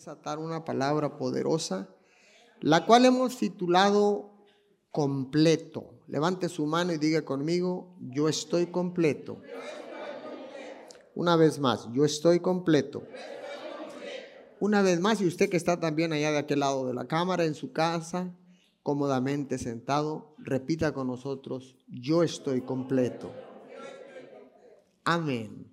desatar 0.00 0.38
una 0.38 0.64
palabra 0.64 1.18
poderosa, 1.18 1.94
la 2.62 2.86
cual 2.86 3.04
hemos 3.04 3.36
titulado 3.36 4.32
completo. 4.90 5.90
Levante 6.08 6.48
su 6.48 6.64
mano 6.64 6.94
y 6.94 6.96
diga 6.96 7.22
conmigo, 7.22 7.94
yo 8.00 8.26
estoy 8.26 8.68
completo. 8.68 9.42
Una 11.14 11.36
vez 11.36 11.58
más, 11.58 11.86
yo 11.92 12.06
estoy 12.06 12.40
completo. 12.40 13.02
Una 14.58 14.80
vez 14.80 15.00
más, 15.00 15.20
y 15.20 15.26
usted 15.26 15.50
que 15.50 15.58
está 15.58 15.78
también 15.78 16.14
allá 16.14 16.32
de 16.32 16.38
aquel 16.38 16.60
lado 16.60 16.86
de 16.86 16.94
la 16.94 17.06
cámara, 17.06 17.44
en 17.44 17.54
su 17.54 17.72
casa, 17.72 18.34
cómodamente 18.82 19.58
sentado, 19.58 20.34
repita 20.38 20.92
con 20.92 21.08
nosotros, 21.08 21.76
yo 21.88 22.22
estoy 22.22 22.62
completo. 22.62 23.30
Amén. 25.04 25.70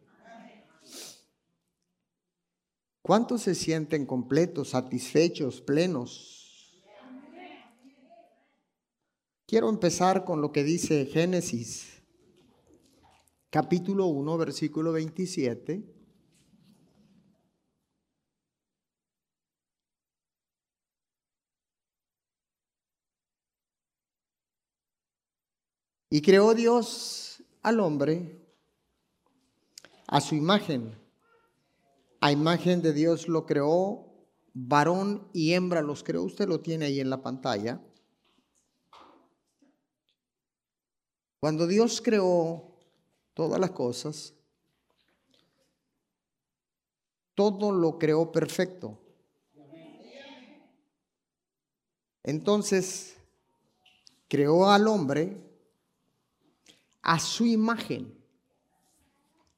¿Cuántos 3.08 3.44
se 3.44 3.56
sienten 3.56 4.06
completos, 4.06 4.72
satisfechos, 4.72 5.62
plenos? 5.62 6.84
Quiero 9.46 9.70
empezar 9.70 10.26
con 10.26 10.42
lo 10.42 10.52
que 10.52 10.66
dice 10.66 11.06
Génesis, 11.06 12.04
capítulo 13.50 14.08
1, 14.08 14.38
versículo 14.38 14.92
27. 14.92 15.86
Y 26.10 26.22
creó 26.22 26.54
Dios 26.54 27.42
al 27.62 27.80
hombre 27.80 28.46
a 30.08 30.20
su 30.20 30.36
imagen 30.36 31.07
a 32.20 32.32
imagen 32.32 32.82
de 32.82 32.94
Dios 32.94 33.28
lo 33.28 33.46
creó, 33.46 34.08
varón 34.54 35.28
y 35.34 35.54
hembra 35.54 35.82
los 35.82 36.04
creó. 36.04 36.24
Usted 36.24 36.48
lo 36.48 36.60
tiene 36.60 36.86
ahí 36.86 37.00
en 37.00 37.10
la 37.10 37.22
pantalla. 37.22 37.80
Cuando 41.40 41.68
Dios 41.68 42.02
creó 42.02 42.76
todas 43.34 43.60
las 43.60 43.72
cosas, 43.72 44.34
todo 47.36 47.72
lo 47.72 48.00
creó 48.00 48.32
perfecto. 48.32 49.00
Entonces, 52.24 53.16
creó 54.28 54.70
al 54.70 54.88
hombre 54.88 55.38
a 57.02 57.20
su 57.20 57.46
imagen, 57.46 58.14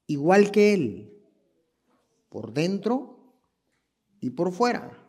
igual 0.05 0.51
que 0.51 0.73
él 0.73 1.18
por 2.29 2.53
dentro 2.53 3.33
y 4.19 4.31
por 4.31 4.51
fuera. 4.51 5.05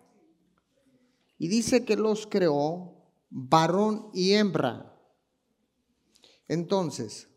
Y 1.39 1.49
dice 1.49 1.85
que 1.85 1.97
los 1.97 2.27
creó 2.27 3.01
varón 3.31 4.11
y 4.13 4.33
hembra. 4.33 4.95
Entonces, 6.49 7.29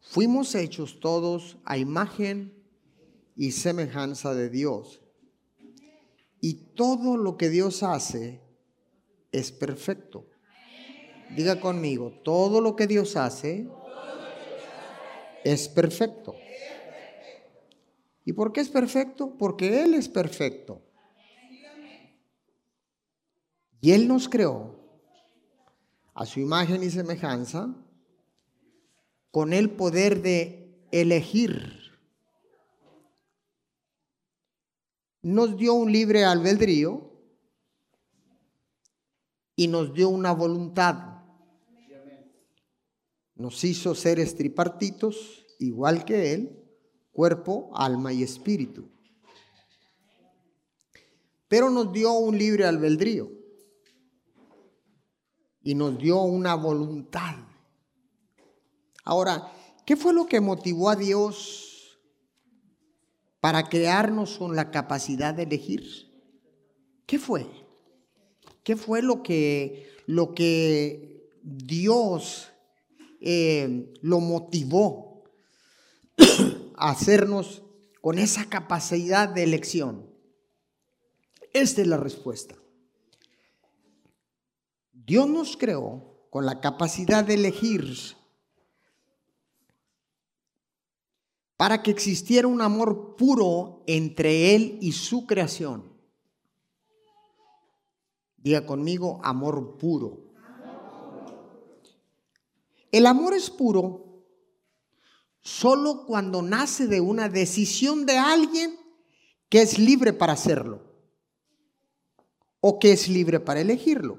fuimos 0.00 0.54
hechos 0.54 0.98
todos 1.00 1.58
a 1.64 1.76
imagen 1.76 2.64
y 3.36 3.52
semejanza 3.52 4.34
de 4.34 4.48
Dios. 4.48 5.02
Y 6.40 6.54
todo 6.74 7.16
lo 7.16 7.36
que 7.36 7.50
Dios 7.50 7.82
hace 7.82 8.42
es 9.32 9.52
perfecto. 9.52 10.26
Diga 11.36 11.60
conmigo, 11.60 12.12
todo 12.24 12.60
lo 12.60 12.74
que 12.74 12.86
Dios 12.86 13.16
hace 13.16 13.68
es 15.44 15.68
perfecto. 15.68 16.34
¿Y 18.28 18.34
por 18.34 18.52
qué 18.52 18.60
es 18.60 18.68
perfecto? 18.68 19.38
Porque 19.38 19.82
Él 19.82 19.94
es 19.94 20.06
perfecto. 20.06 20.82
Y 23.80 23.92
Él 23.92 24.06
nos 24.06 24.28
creó 24.28 24.78
a 26.12 26.26
su 26.26 26.38
imagen 26.38 26.82
y 26.82 26.90
semejanza 26.90 27.74
con 29.30 29.54
el 29.54 29.70
poder 29.70 30.20
de 30.20 30.86
elegir. 30.92 31.72
Nos 35.22 35.56
dio 35.56 35.72
un 35.72 35.90
libre 35.90 36.26
albedrío 36.26 37.10
y 39.56 39.68
nos 39.68 39.94
dio 39.94 40.10
una 40.10 40.32
voluntad. 40.32 41.22
Nos 43.36 43.64
hizo 43.64 43.94
seres 43.94 44.36
tripartitos, 44.36 45.46
igual 45.58 46.04
que 46.04 46.34
Él, 46.34 46.67
cuerpo, 47.18 47.72
alma 47.74 48.12
y 48.12 48.22
espíritu. 48.22 48.88
Pero 51.48 51.68
nos 51.68 51.92
dio 51.92 52.12
un 52.12 52.38
libre 52.38 52.64
albedrío 52.64 53.28
y 55.60 55.74
nos 55.74 55.98
dio 55.98 56.20
una 56.20 56.54
voluntad. 56.54 57.34
Ahora, 59.02 59.52
¿qué 59.84 59.96
fue 59.96 60.14
lo 60.14 60.26
que 60.26 60.40
motivó 60.40 60.90
a 60.90 60.94
Dios 60.94 61.98
para 63.40 63.68
crearnos 63.68 64.38
con 64.38 64.54
la 64.54 64.70
capacidad 64.70 65.34
de 65.34 65.42
elegir? 65.42 65.82
¿Qué 67.04 67.18
fue? 67.18 67.48
¿Qué 68.62 68.76
fue 68.76 69.02
lo 69.02 69.24
que, 69.24 69.90
lo 70.06 70.36
que 70.36 71.32
Dios 71.42 72.52
eh, 73.20 73.92
lo 74.02 74.20
motivó 74.20 75.24
hacernos 76.80 77.62
con 78.00 78.18
esa 78.18 78.48
capacidad 78.48 79.28
de 79.28 79.42
elección? 79.42 80.08
Esta 81.52 81.80
es 81.80 81.86
la 81.86 81.96
respuesta. 81.96 82.56
Dios 84.92 85.28
nos 85.28 85.56
creó 85.56 86.28
con 86.30 86.44
la 86.46 86.60
capacidad 86.60 87.24
de 87.24 87.34
elegir 87.34 87.94
para 91.56 91.82
que 91.82 91.90
existiera 91.90 92.46
un 92.46 92.60
amor 92.60 93.16
puro 93.16 93.82
entre 93.86 94.54
Él 94.54 94.78
y 94.80 94.92
su 94.92 95.26
creación. 95.26 95.92
Diga 98.36 98.64
conmigo, 98.64 99.20
amor 99.24 99.76
puro. 99.76 100.28
El 102.92 103.06
amor 103.06 103.34
es 103.34 103.50
puro 103.50 104.07
solo 105.48 106.04
cuando 106.04 106.42
nace 106.42 106.86
de 106.86 107.00
una 107.00 107.30
decisión 107.30 108.04
de 108.04 108.18
alguien 108.18 108.78
que 109.48 109.62
es 109.62 109.78
libre 109.78 110.12
para 110.12 110.34
hacerlo 110.34 110.82
o 112.60 112.78
que 112.78 112.92
es 112.92 113.08
libre 113.08 113.40
para 113.40 113.60
elegirlo. 113.60 114.18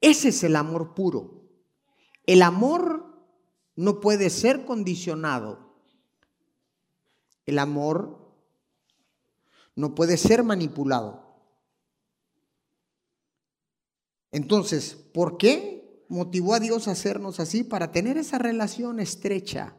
Ese 0.00 0.30
es 0.30 0.42
el 0.42 0.56
amor 0.56 0.94
puro. 0.94 1.42
El 2.24 2.40
amor 2.40 3.14
no 3.76 4.00
puede 4.00 4.30
ser 4.30 4.64
condicionado. 4.64 5.74
El 7.44 7.58
amor 7.58 8.32
no 9.74 9.94
puede 9.94 10.16
ser 10.16 10.44
manipulado. 10.44 11.26
Entonces, 14.32 14.94
¿por 14.94 15.36
qué 15.36 15.77
motivó 16.08 16.54
a 16.54 16.60
Dios 16.60 16.88
a 16.88 16.92
hacernos 16.92 17.40
así 17.40 17.64
para 17.64 17.92
tener 17.92 18.16
esa 18.16 18.38
relación 18.38 19.00
estrecha 19.00 19.74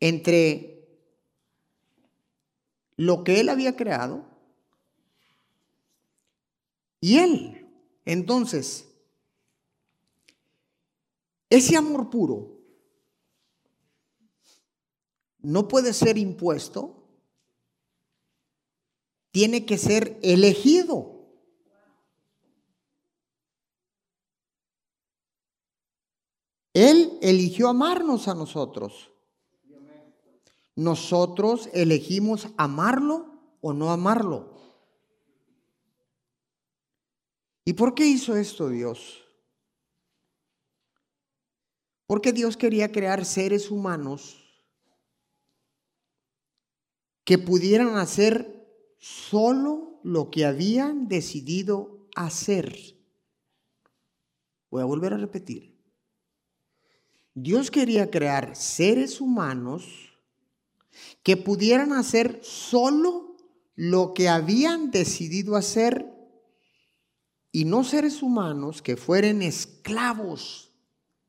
entre 0.00 0.88
lo 2.96 3.24
que 3.24 3.40
Él 3.40 3.48
había 3.48 3.76
creado 3.76 4.24
y 7.00 7.18
Él. 7.18 7.66
Entonces, 8.04 8.86
ese 11.50 11.76
amor 11.76 12.10
puro 12.10 12.56
no 15.40 15.68
puede 15.68 15.92
ser 15.92 16.18
impuesto, 16.18 17.04
tiene 19.30 19.64
que 19.64 19.78
ser 19.78 20.18
elegido. 20.22 21.15
Él 26.76 27.18
eligió 27.22 27.68
amarnos 27.68 28.28
a 28.28 28.34
nosotros. 28.34 29.10
Nosotros 30.74 31.70
elegimos 31.72 32.48
amarlo 32.58 33.32
o 33.62 33.72
no 33.72 33.90
amarlo. 33.90 34.52
¿Y 37.64 37.72
por 37.72 37.94
qué 37.94 38.04
hizo 38.04 38.36
esto 38.36 38.68
Dios? 38.68 39.24
Porque 42.06 42.34
Dios 42.34 42.58
quería 42.58 42.92
crear 42.92 43.24
seres 43.24 43.70
humanos 43.70 44.36
que 47.24 47.38
pudieran 47.38 47.96
hacer 47.96 48.68
solo 48.98 49.98
lo 50.02 50.30
que 50.30 50.44
habían 50.44 51.08
decidido 51.08 52.06
hacer. 52.14 52.76
Voy 54.70 54.82
a 54.82 54.84
volver 54.84 55.14
a 55.14 55.16
repetir. 55.16 55.75
Dios 57.38 57.70
quería 57.70 58.10
crear 58.10 58.56
seres 58.56 59.20
humanos 59.20 59.84
que 61.22 61.36
pudieran 61.36 61.92
hacer 61.92 62.40
solo 62.42 63.36
lo 63.74 64.14
que 64.14 64.30
habían 64.30 64.90
decidido 64.90 65.54
hacer 65.54 66.10
y 67.52 67.66
no 67.66 67.84
seres 67.84 68.22
humanos 68.22 68.80
que 68.80 68.96
fueren 68.96 69.42
esclavos 69.42 70.72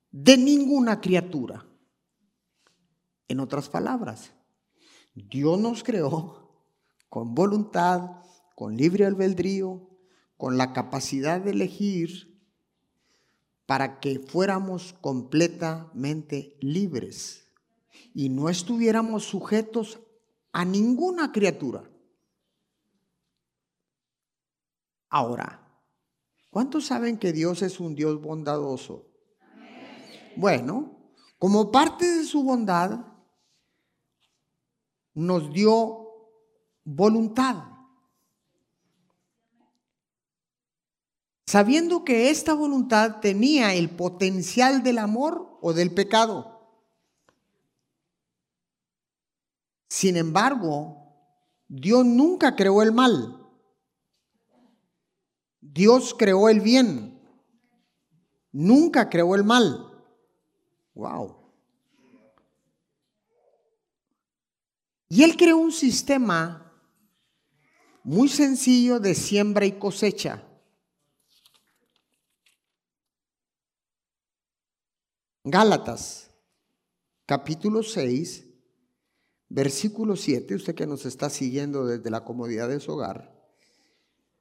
de 0.09 0.37
ninguna 0.37 1.01
criatura. 1.01 1.67
En 3.27 3.41
otras 3.41 3.67
palabras, 3.67 4.31
Dios 5.13 5.59
nos 5.59 5.83
creó 5.83 6.63
con 7.09 7.35
voluntad, 7.35 8.23
con 8.55 8.77
libre 8.77 9.05
albedrío, 9.05 9.89
con 10.37 10.57
la 10.57 10.71
capacidad 10.71 11.41
de 11.41 11.51
elegir 11.51 12.36
para 13.67 13.99
que 13.99 14.17
fuéramos 14.17 14.93
completamente 15.01 16.57
libres 16.61 17.47
y 18.15 18.29
no 18.29 18.49
estuviéramos 18.49 19.25
sujetos 19.25 19.99
a 20.53 20.65
ninguna 20.65 21.31
criatura. 21.31 21.83
Ahora, 25.09 25.61
¿cuántos 26.49 26.87
saben 26.87 27.17
que 27.17 27.33
Dios 27.33 27.61
es 27.61 27.79
un 27.79 27.93
Dios 27.93 28.19
bondadoso? 28.21 29.05
Bueno, 30.37 31.11
como 31.37 31.69
parte 31.71 32.05
de 32.05 32.23
su 32.23 32.43
bondad, 32.43 32.99
nos 35.13 35.51
dio 35.51 36.07
voluntad. 36.83 37.76
Sabiendo 41.47 42.03
que 42.03 42.29
esta 42.29 42.53
voluntad 42.53 43.21
tenía 43.21 43.73
el 43.73 43.89
potencial 43.89 44.83
del 44.83 44.97
amor 44.97 45.57
o 45.61 45.71
del 45.71 45.93
pecado. 45.93 46.59
Sin 49.87 50.17
embargo, 50.17 51.15
Dios 51.69 52.05
nunca 52.05 52.57
creó 52.57 52.81
el 52.81 52.91
mal. 52.91 53.47
Dios 55.61 56.13
creó 56.19 56.49
el 56.49 56.59
bien. 56.59 57.17
Nunca 58.51 59.09
creó 59.09 59.33
el 59.33 59.45
mal. 59.45 60.05
Wow. 60.95 61.37
Y 65.07 65.23
él 65.23 65.37
creó 65.37 65.55
un 65.55 65.71
sistema 65.71 66.73
muy 68.03 68.27
sencillo 68.27 68.99
de 68.99 69.15
siembra 69.15 69.65
y 69.65 69.79
cosecha. 69.79 70.43
Gálatas, 75.49 76.29
capítulo 77.25 77.81
6, 77.81 78.45
versículo 79.47 80.17
7, 80.17 80.55
usted 80.55 80.75
que 80.75 80.85
nos 80.85 81.05
está 81.05 81.29
siguiendo 81.29 81.85
desde 81.85 82.09
la 82.09 82.25
comodidad 82.25 82.67
de 82.67 82.81
su 82.81 82.91
hogar, 82.91 83.33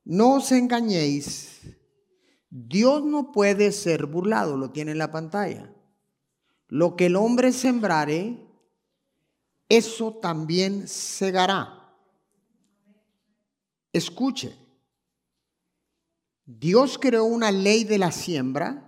no 0.03 0.35
os 0.35 0.51
engañéis, 0.51 1.61
Dios 2.51 3.05
no 3.05 3.31
puede 3.31 3.71
ser 3.71 4.07
burlado, 4.07 4.57
lo 4.57 4.73
tiene 4.73 4.91
en 4.91 4.99
la 4.99 5.13
pantalla. 5.13 5.73
Lo 6.67 6.97
que 6.97 7.07
el 7.07 7.15
hombre 7.15 7.53
sembrare, 7.53 8.45
eso 9.69 10.15
también 10.15 10.89
segará. 10.89 11.95
Escuche, 13.93 14.59
Dios 16.45 16.99
creó 16.99 17.27
una 17.27 17.53
ley 17.53 17.85
de 17.85 17.99
la 17.99 18.11
siembra 18.11 18.86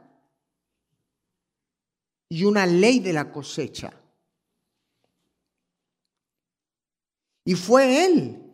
y 2.29 2.45
una 2.45 2.67
ley 2.67 3.01
de 3.01 3.13
la 3.13 3.33
cosecha. 3.33 3.93
Y 7.45 7.55
fue 7.55 8.05
Él 8.05 8.45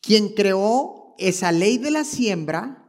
quien 0.00 0.34
creó 0.34 1.14
esa 1.18 1.50
ley 1.52 1.78
de 1.78 1.90
la 1.90 2.04
siembra, 2.04 2.80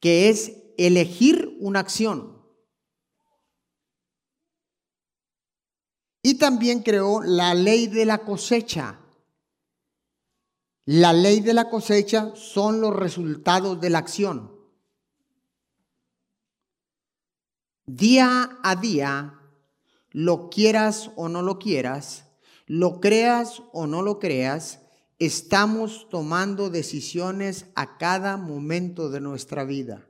que 0.00 0.28
es 0.28 0.52
elegir 0.78 1.56
una 1.60 1.80
acción. 1.80 2.36
Y 6.22 6.38
también 6.38 6.82
creó 6.82 7.22
la 7.22 7.54
ley 7.54 7.86
de 7.86 8.04
la 8.04 8.18
cosecha. 8.18 9.00
La 10.84 11.12
ley 11.12 11.40
de 11.40 11.54
la 11.54 11.68
cosecha 11.68 12.34
son 12.36 12.80
los 12.80 12.94
resultados 12.94 13.80
de 13.80 13.90
la 13.90 13.98
acción. 13.98 14.55
Día 17.86 18.58
a 18.64 18.74
día, 18.74 19.38
lo 20.10 20.50
quieras 20.50 21.12
o 21.14 21.28
no 21.28 21.42
lo 21.42 21.60
quieras, 21.60 22.24
lo 22.66 23.00
creas 23.00 23.62
o 23.72 23.86
no 23.86 24.02
lo 24.02 24.18
creas, 24.18 24.80
estamos 25.20 26.08
tomando 26.10 26.68
decisiones 26.68 27.66
a 27.76 27.96
cada 27.96 28.36
momento 28.36 29.08
de 29.08 29.20
nuestra 29.20 29.64
vida. 29.64 30.04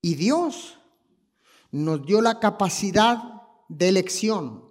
Y 0.00 0.14
Dios 0.14 0.78
nos 1.72 2.06
dio 2.06 2.20
la 2.20 2.38
capacidad 2.38 3.42
de 3.68 3.88
elección, 3.88 4.64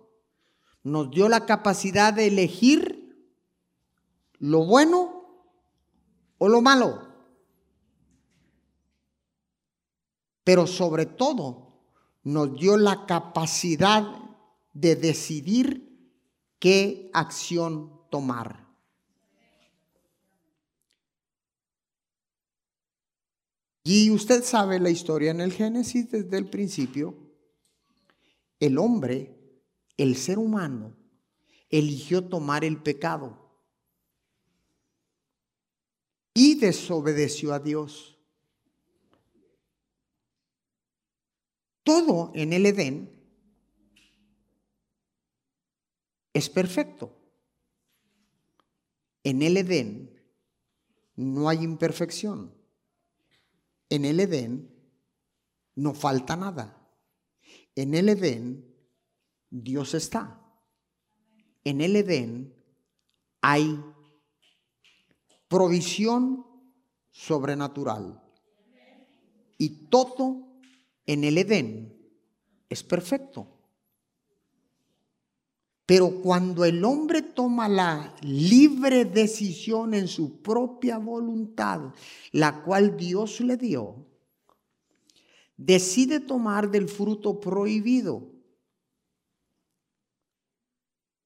nos 0.84 1.12
dio 1.12 1.28
la 1.28 1.46
capacidad 1.46 2.14
de 2.14 2.28
elegir 2.28 3.28
lo 4.40 4.66
bueno 4.66 5.26
o 6.38 6.48
lo 6.48 6.62
malo. 6.62 7.13
Pero 10.44 10.68
sobre 10.68 11.06
todo 11.06 11.82
nos 12.24 12.60
dio 12.60 12.78
la 12.78 13.06
capacidad 13.06 14.06
de 14.74 14.96
decidir 14.96 16.12
qué 16.60 17.10
acción 17.14 18.02
tomar. 18.10 18.64
Y 23.84 24.12
usted 24.12 24.44
sabe 24.44 24.80
la 24.80 24.90
historia 24.90 25.32
en 25.32 25.42
el 25.42 25.52
Génesis 25.52 26.10
desde 26.10 26.38
el 26.38 26.50
principio. 26.50 27.16
El 28.60 28.78
hombre, 28.78 29.38
el 29.98 30.16
ser 30.16 30.40
humano, 30.40 30.96
eligió 31.70 32.24
tomar 32.24 32.64
el 32.64 32.82
pecado 32.82 33.44
y 36.34 36.56
desobedeció 36.56 37.54
a 37.54 37.60
Dios. 37.60 38.13
Todo 41.84 42.32
en 42.34 42.54
el 42.54 42.66
Edén 42.66 43.10
es 46.34 46.50
perfecto. 46.50 47.16
En 49.24 49.42
el 49.42 49.58
Edén 49.58 50.22
no 51.16 51.50
hay 51.50 51.60
imperfección. 51.60 52.54
En 53.90 54.06
el 54.06 54.20
Edén 54.20 54.74
no 55.76 55.94
falta 55.94 56.36
nada. 56.36 56.80
En 57.76 57.94
el 57.94 58.10
Edén 58.10 58.74
Dios 59.50 59.94
está. 59.94 60.40
En 61.64 61.82
el 61.82 61.96
Edén 61.96 62.56
hay 63.42 63.80
provisión 65.48 66.46
sobrenatural. 67.12 68.22
Y 69.58 69.88
todo 69.88 70.53
en 71.06 71.24
el 71.24 71.38
Edén 71.38 71.94
es 72.70 72.84
perfecto. 72.84 73.48
Pero 75.86 76.22
cuando 76.22 76.64
el 76.64 76.84
hombre 76.86 77.22
toma 77.22 77.68
la 77.68 78.16
libre 78.22 79.04
decisión 79.06 79.94
en 79.94 80.08
su 80.08 80.42
propia 80.42 80.98
voluntad, 80.98 81.94
la 82.32 82.64
cual 82.64 82.96
Dios 82.96 83.42
le 83.42 83.58
dio, 83.58 84.08
decide 85.58 86.22
tomar 86.22 86.72
del 86.72 86.88
fruto 86.88 87.40
prohibido. 87.40 88.32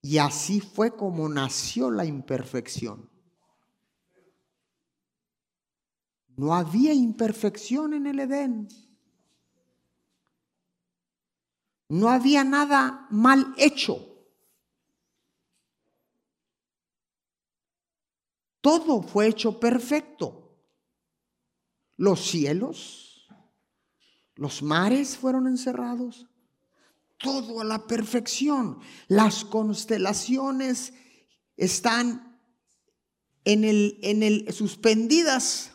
Y 0.02 0.18
así 0.18 0.60
fue 0.60 0.96
como 0.96 1.30
nació 1.30 1.92
la 1.92 2.06
imperfección. 2.06 3.10
No 6.36 6.54
había 6.56 6.94
imperfección 6.94 7.94
en 7.94 8.08
el 8.08 8.20
Edén. 8.20 8.68
No 11.90 12.10
había 12.10 12.44
nada 12.44 13.08
mal 13.10 13.54
hecho. 13.58 14.04
Todo 18.62 19.02
fue 19.02 19.28
hecho 19.28 19.60
perfecto. 19.60 20.44
Los 21.96 22.30
cielos, 22.30 23.28
los 24.36 24.62
mares 24.62 25.18
fueron 25.18 25.48
encerrados. 25.48 26.28
Todo 27.18 27.62
a 27.62 27.64
la 27.64 27.88
perfección. 27.88 28.80
Las 29.08 29.44
constelaciones 29.46 30.94
están 31.56 32.40
en 33.46 33.64
el, 33.64 33.98
en 34.04 34.22
el, 34.22 34.54
suspendidas 34.54 35.72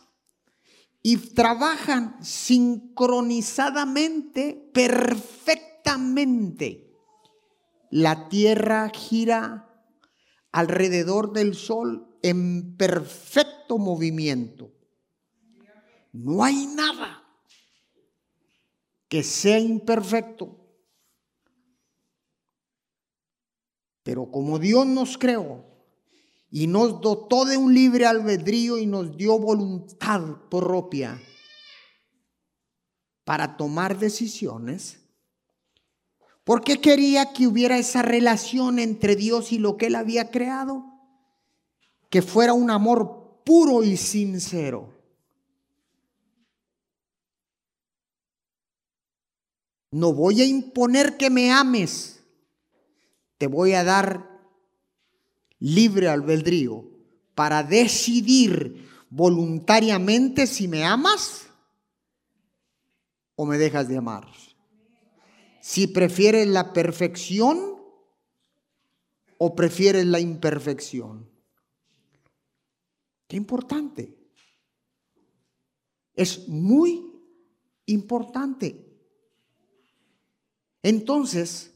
y 1.02 1.16
trabajan 1.16 2.22
sincronizadamente, 2.22 4.70
perfectamente. 5.92 6.88
La 7.90 8.28
tierra 8.28 8.88
gira 8.88 9.68
alrededor 10.50 11.32
del 11.32 11.54
sol 11.54 12.18
en 12.22 12.76
perfecto 12.76 13.78
movimiento. 13.78 14.72
No 16.12 16.42
hay 16.42 16.66
nada 16.66 17.22
que 19.08 19.22
sea 19.22 19.58
imperfecto. 19.58 20.58
Pero 24.02 24.30
como 24.30 24.58
Dios 24.58 24.86
nos 24.86 25.18
creó 25.18 25.64
y 26.50 26.66
nos 26.66 27.00
dotó 27.00 27.44
de 27.44 27.56
un 27.56 27.74
libre 27.74 28.06
albedrío 28.06 28.78
y 28.78 28.86
nos 28.86 29.16
dio 29.16 29.38
voluntad 29.38 30.48
propia 30.50 31.20
para 33.24 33.56
tomar 33.56 33.98
decisiones, 33.98 35.01
porque 36.44 36.80
quería 36.80 37.32
que 37.32 37.46
hubiera 37.46 37.78
esa 37.78 38.02
relación 38.02 38.78
entre 38.78 39.16
Dios 39.16 39.52
y 39.52 39.58
lo 39.58 39.76
que 39.76 39.86
Él 39.86 39.94
había 39.94 40.30
creado, 40.30 40.84
que 42.10 42.22
fuera 42.22 42.52
un 42.52 42.70
amor 42.70 43.42
puro 43.44 43.82
y 43.84 43.96
sincero. 43.96 44.92
No 49.90 50.12
voy 50.14 50.40
a 50.40 50.46
imponer 50.46 51.16
que 51.16 51.30
me 51.30 51.52
ames. 51.52 52.20
Te 53.38 53.46
voy 53.46 53.74
a 53.74 53.84
dar 53.84 54.26
libre 55.58 56.08
albedrío 56.08 56.84
para 57.34 57.62
decidir 57.62 58.88
voluntariamente 59.10 60.46
si 60.46 60.66
me 60.66 60.84
amas 60.84 61.46
o 63.36 63.44
me 63.44 63.58
dejas 63.58 63.86
de 63.86 63.98
amar. 63.98 64.26
Si 65.62 65.86
prefieres 65.86 66.48
la 66.48 66.72
perfección 66.72 67.80
o 69.38 69.54
prefieres 69.54 70.04
la 70.04 70.18
imperfección. 70.18 71.30
Qué 73.28 73.36
importante. 73.36 74.12
Es 76.14 76.48
muy 76.48 77.12
importante. 77.86 78.84
Entonces, 80.82 81.72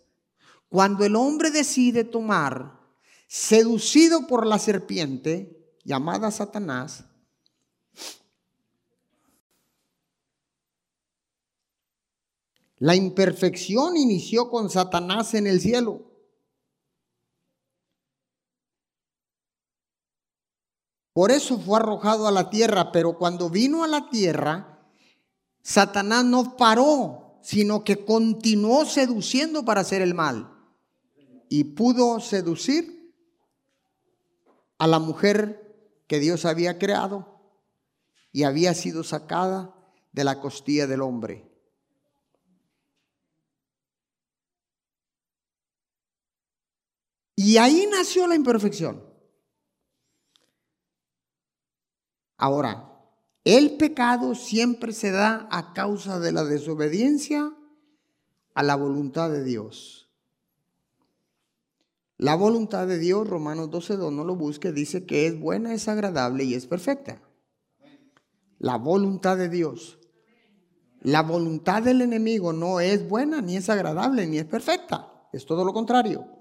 cuando 0.68 1.04
el 1.04 1.14
hombre 1.14 1.52
decide 1.52 2.02
tomar, 2.02 2.80
seducido 3.28 4.26
por 4.26 4.46
la 4.46 4.58
serpiente, 4.58 5.72
llamada 5.84 6.32
Satanás, 6.32 7.04
la 12.78 12.94
imperfección 12.94 13.96
inició 13.96 14.50
con 14.50 14.70
Satanás 14.70 15.34
en 15.34 15.46
el 15.46 15.60
cielo. 15.60 16.02
Por 21.12 21.30
eso 21.30 21.58
fue 21.58 21.78
arrojado 21.78 22.28
a 22.28 22.32
la 22.32 22.50
tierra, 22.50 22.92
pero 22.92 23.16
cuando 23.16 23.48
vino 23.48 23.82
a 23.84 23.88
la 23.88 24.10
tierra, 24.10 24.86
Satanás 25.62 26.24
no 26.24 26.56
paró 26.56 27.26
sino 27.46 27.84
que 27.84 28.04
continuó 28.04 28.84
seduciendo 28.84 29.64
para 29.64 29.82
hacer 29.82 30.02
el 30.02 30.14
mal. 30.14 30.52
Y 31.48 31.62
pudo 31.62 32.18
seducir 32.18 33.14
a 34.78 34.88
la 34.88 34.98
mujer 34.98 36.02
que 36.08 36.18
Dios 36.18 36.44
había 36.44 36.76
creado 36.80 37.40
y 38.32 38.42
había 38.42 38.74
sido 38.74 39.04
sacada 39.04 39.76
de 40.10 40.24
la 40.24 40.40
costilla 40.40 40.88
del 40.88 41.02
hombre. 41.02 41.55
Y 47.46 47.58
ahí 47.58 47.88
nació 47.88 48.26
la 48.26 48.34
imperfección. 48.34 49.04
Ahora, 52.36 52.92
el 53.44 53.76
pecado 53.76 54.34
siempre 54.34 54.92
se 54.92 55.12
da 55.12 55.46
a 55.52 55.72
causa 55.72 56.18
de 56.18 56.32
la 56.32 56.42
desobediencia 56.42 57.56
a 58.52 58.62
la 58.64 58.74
voluntad 58.74 59.30
de 59.30 59.44
Dios. 59.44 60.10
La 62.16 62.34
voluntad 62.34 62.88
de 62.88 62.98
Dios, 62.98 63.28
Romanos 63.28 63.70
12.2, 63.70 64.12
no 64.12 64.24
lo 64.24 64.34
busque, 64.34 64.72
dice 64.72 65.06
que 65.06 65.28
es 65.28 65.38
buena, 65.38 65.72
es 65.72 65.86
agradable 65.86 66.42
y 66.42 66.54
es 66.54 66.66
perfecta. 66.66 67.22
La 68.58 68.76
voluntad 68.76 69.36
de 69.36 69.48
Dios. 69.48 70.00
La 71.00 71.22
voluntad 71.22 71.84
del 71.84 72.00
enemigo 72.00 72.52
no 72.52 72.80
es 72.80 73.08
buena, 73.08 73.40
ni 73.40 73.56
es 73.56 73.70
agradable, 73.70 74.26
ni 74.26 74.38
es 74.38 74.46
perfecta. 74.46 75.28
Es 75.32 75.46
todo 75.46 75.64
lo 75.64 75.72
contrario. 75.72 76.35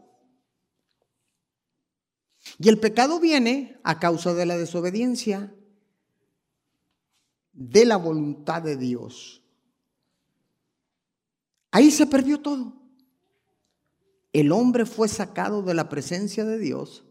Y 2.60 2.70
el 2.70 2.80
pecado 2.80 3.20
viene 3.20 3.80
a 3.84 4.00
causa 4.00 4.34
de 4.34 4.46
la 4.46 4.58
desobediencia 4.58 5.54
de 7.54 7.86
la 7.86 7.98
voluntad 7.98 8.62
de 8.62 8.76
Dios. 8.76 9.42
Ahí 11.72 11.92
se 11.92 12.06
perdió 12.06 12.42
todo. 12.42 12.74
El 14.32 14.52
hombre 14.52 14.86
fue 14.86 15.08
sacado 15.08 15.62
de 15.62 15.74
la 15.74 15.90
presencia 15.90 16.44
de 16.44 16.60
Dios 16.60 17.06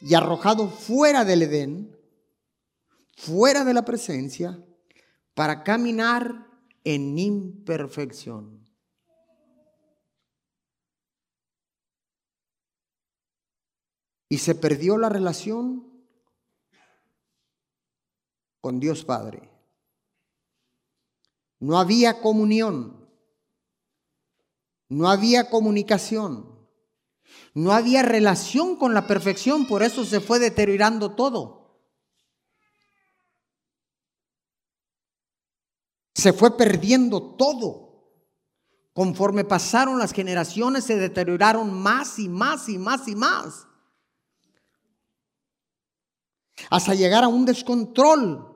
y 0.00 0.14
arrojado 0.14 0.68
fuera 0.68 1.24
del 1.24 1.42
Edén, 1.42 1.96
fuera 3.16 3.64
de 3.64 3.74
la 3.74 3.84
presencia, 3.84 4.62
para 5.34 5.62
caminar 5.62 6.46
en 6.84 7.18
imperfección. 7.18 8.60
Y 14.30 14.38
se 14.38 14.54
perdió 14.54 14.96
la 14.96 15.08
relación 15.08 15.90
con 18.60 18.78
Dios 18.78 19.04
Padre. 19.04 19.50
No 21.58 21.78
había 21.78 22.20
comunión, 22.20 23.08
no 24.88 25.10
había 25.10 25.50
comunicación, 25.50 26.48
no 27.54 27.72
había 27.72 28.02
relación 28.02 28.76
con 28.76 28.94
la 28.94 29.08
perfección, 29.08 29.66
por 29.66 29.82
eso 29.82 30.04
se 30.04 30.20
fue 30.20 30.38
deteriorando 30.38 31.16
todo. 31.16 31.82
Se 36.14 36.32
fue 36.32 36.56
perdiendo 36.56 37.34
todo. 37.34 37.90
Conforme 38.92 39.44
pasaron 39.44 39.98
las 39.98 40.12
generaciones 40.12 40.84
se 40.84 40.96
deterioraron 40.96 41.72
más 41.72 42.20
y 42.20 42.28
más 42.28 42.68
y 42.68 42.78
más 42.78 43.08
y 43.08 43.16
más. 43.16 43.66
Hasta 46.68 46.94
llegar 46.94 47.24
a 47.24 47.28
un 47.28 47.44
descontrol 47.44 48.50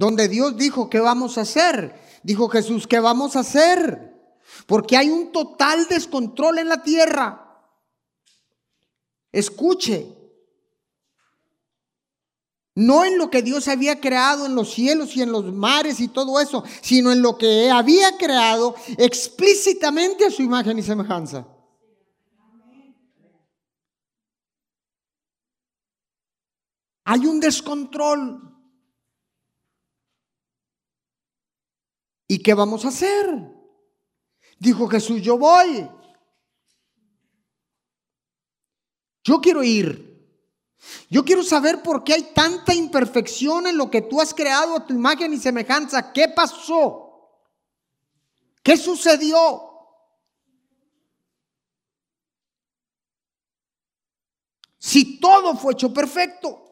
Donde 0.00 0.28
Dios 0.28 0.56
dijo, 0.56 0.88
¿qué 0.88 0.98
vamos 0.98 1.36
a 1.36 1.42
hacer? 1.42 1.94
Dijo 2.22 2.48
Jesús, 2.48 2.86
¿qué 2.86 3.00
vamos 3.00 3.36
a 3.36 3.40
hacer? 3.40 4.14
Porque 4.66 4.96
hay 4.96 5.10
un 5.10 5.30
total 5.30 5.86
descontrol 5.88 6.58
en 6.58 6.70
la 6.70 6.82
tierra. 6.82 7.68
Escuche. 9.30 10.16
No 12.74 13.04
en 13.04 13.18
lo 13.18 13.28
que 13.28 13.42
Dios 13.42 13.68
había 13.68 14.00
creado 14.00 14.46
en 14.46 14.54
los 14.54 14.72
cielos 14.72 15.14
y 15.16 15.20
en 15.20 15.32
los 15.32 15.52
mares 15.52 16.00
y 16.00 16.08
todo 16.08 16.40
eso, 16.40 16.64
sino 16.80 17.12
en 17.12 17.20
lo 17.20 17.36
que 17.36 17.68
había 17.70 18.16
creado 18.16 18.74
explícitamente 18.96 20.24
a 20.24 20.30
su 20.30 20.40
imagen 20.40 20.78
y 20.78 20.82
semejanza. 20.82 21.46
Hay 27.12 27.26
un 27.26 27.40
descontrol. 27.40 28.40
¿Y 32.28 32.40
qué 32.40 32.54
vamos 32.54 32.84
a 32.84 32.88
hacer? 32.88 33.26
Dijo 34.60 34.86
Jesús, 34.86 35.20
yo 35.20 35.36
voy. 35.36 35.90
Yo 39.24 39.40
quiero 39.40 39.64
ir. 39.64 40.24
Yo 41.08 41.24
quiero 41.24 41.42
saber 41.42 41.82
por 41.82 42.04
qué 42.04 42.14
hay 42.14 42.32
tanta 42.32 42.72
imperfección 42.74 43.66
en 43.66 43.76
lo 43.76 43.90
que 43.90 44.02
tú 44.02 44.20
has 44.20 44.32
creado 44.32 44.76
a 44.76 44.86
tu 44.86 44.94
imagen 44.94 45.32
y 45.32 45.38
semejanza. 45.38 46.12
¿Qué 46.12 46.28
pasó? 46.28 47.28
¿Qué 48.62 48.76
sucedió? 48.76 49.68
Si 54.78 55.18
todo 55.18 55.56
fue 55.56 55.72
hecho 55.72 55.92
perfecto. 55.92 56.69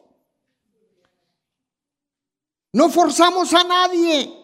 No 2.73 2.89
forzamos 2.89 3.53
a 3.53 3.63
nadie. 3.63 4.35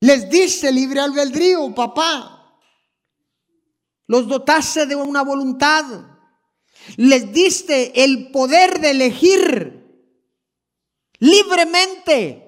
Les 0.00 0.30
diste 0.30 0.72
libre 0.72 1.00
albedrío, 1.00 1.74
papá. 1.74 2.58
Los 4.06 4.26
dotaste 4.26 4.86
de 4.86 4.96
una 4.96 5.22
voluntad. 5.22 5.84
Les 6.96 7.30
diste 7.32 8.02
el 8.02 8.30
poder 8.30 8.80
de 8.80 8.90
elegir 8.90 9.80
libremente. 11.18 12.46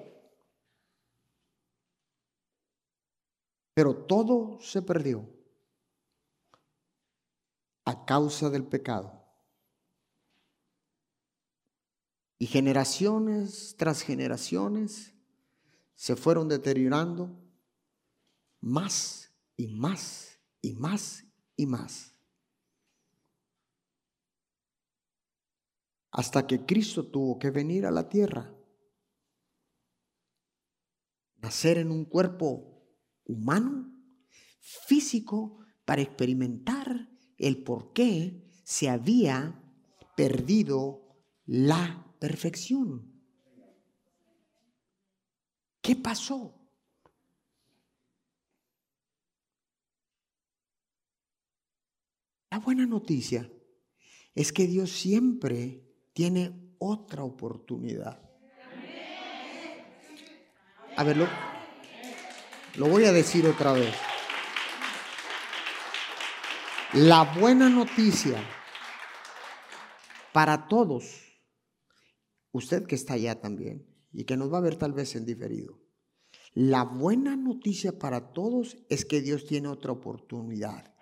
Pero 3.75 4.05
todo 4.05 4.59
se 4.59 4.81
perdió 4.81 5.27
a 7.85 8.05
causa 8.05 8.49
del 8.49 8.65
pecado. 8.65 9.22
Y 12.43 12.47
generaciones 12.47 13.73
tras 13.77 14.01
generaciones 14.01 15.13
se 15.95 16.17
fueron 16.17 16.49
deteriorando 16.49 17.41
más 18.59 19.33
y 19.55 19.67
más 19.67 20.41
y 20.61 20.73
más 20.73 21.23
y 21.55 21.65
más. 21.65 22.13
Hasta 26.11 26.45
que 26.45 26.65
Cristo 26.65 27.09
tuvo 27.09 27.39
que 27.39 27.49
venir 27.49 27.85
a 27.85 27.91
la 27.91 28.09
tierra, 28.09 28.53
nacer 31.37 31.77
en 31.77 31.91
un 31.91 32.03
cuerpo 32.03 32.93
humano, 33.23 33.89
físico, 34.59 35.59
para 35.85 36.01
experimentar 36.01 37.09
el 37.37 37.63
por 37.63 37.93
qué 37.93 38.51
se 38.65 38.89
había 38.89 39.63
perdido 40.17 41.23
la 41.45 42.12
perfección. 42.23 43.05
¿Qué 45.81 45.93
pasó? 45.97 46.55
La 52.49 52.59
buena 52.59 52.85
noticia 52.85 53.51
es 54.33 54.53
que 54.53 54.67
Dios 54.67 54.89
siempre 54.89 55.83
tiene 56.13 56.75
otra 56.77 57.25
oportunidad. 57.25 58.21
A 60.95 61.03
ver, 61.03 61.17
lo, 61.17 61.27
lo 62.75 62.87
voy 62.87 63.03
a 63.03 63.11
decir 63.11 63.45
otra 63.47 63.73
vez. 63.73 63.93
La 66.93 67.23
buena 67.37 67.67
noticia 67.67 68.41
para 70.31 70.69
todos 70.69 71.32
usted 72.53 72.85
que 72.85 72.95
está 72.95 73.15
allá 73.15 73.41
también 73.41 73.85
y 74.13 74.23
que 74.23 74.37
nos 74.37 74.53
va 74.53 74.59
a 74.59 74.61
ver 74.61 74.77
tal 74.77 74.93
vez 74.93 75.15
en 75.15 75.25
diferido. 75.25 75.79
La 76.53 76.83
buena 76.83 77.35
noticia 77.35 77.97
para 77.97 78.31
todos 78.31 78.77
es 78.87 79.05
que 79.05 79.21
Dios 79.21 79.45
tiene 79.45 79.67
otra 79.67 79.91
oportunidad. 79.91 80.93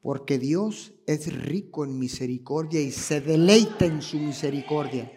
Porque 0.00 0.38
Dios 0.38 0.94
es 1.06 1.32
rico 1.32 1.84
en 1.84 1.98
misericordia 1.98 2.80
y 2.80 2.90
se 2.92 3.20
deleita 3.20 3.84
en 3.84 4.00
su 4.00 4.18
misericordia. 4.18 5.12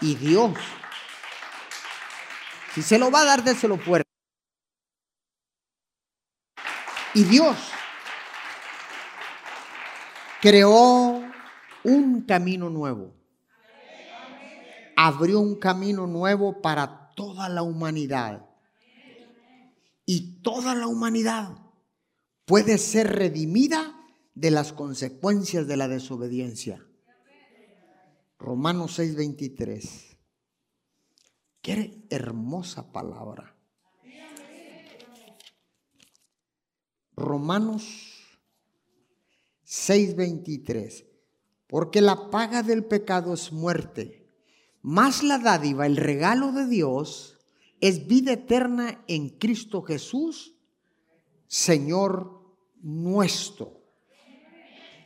Y 0.00 0.14
Dios, 0.16 0.54
si 2.74 2.82
se 2.82 2.98
lo 2.98 3.10
va 3.10 3.20
a 3.20 3.26
dar, 3.26 3.44
déselo 3.44 3.76
fuerte. 3.78 4.10
Y 7.14 7.24
Dios 7.24 7.56
creó 10.40 11.09
un 11.84 12.22
camino 12.22 12.70
nuevo. 12.70 13.14
Abrió 14.96 15.40
un 15.40 15.56
camino 15.56 16.06
nuevo 16.06 16.60
para 16.60 17.12
toda 17.14 17.48
la 17.48 17.62
humanidad. 17.62 18.46
Y 20.04 20.42
toda 20.42 20.74
la 20.74 20.86
humanidad 20.86 21.56
puede 22.44 22.78
ser 22.78 23.08
redimida 23.08 23.96
de 24.34 24.50
las 24.50 24.72
consecuencias 24.72 25.66
de 25.66 25.76
la 25.76 25.88
desobediencia. 25.88 26.84
Romanos 28.38 28.98
6:23. 28.98 30.16
Qué 31.60 32.06
hermosa 32.10 32.90
palabra. 32.90 33.54
Romanos 37.14 38.40
6:23 39.64 41.09
porque 41.70 42.00
la 42.00 42.30
paga 42.30 42.64
del 42.64 42.84
pecado 42.84 43.32
es 43.32 43.52
muerte, 43.52 44.26
más 44.82 45.22
la 45.22 45.38
dádiva, 45.38 45.86
el 45.86 45.96
regalo 45.96 46.50
de 46.50 46.66
Dios, 46.66 47.38
es 47.80 48.08
vida 48.08 48.32
eterna 48.32 49.04
en 49.06 49.28
Cristo 49.38 49.80
Jesús, 49.80 50.56
Señor 51.46 52.42
nuestro. 52.82 53.84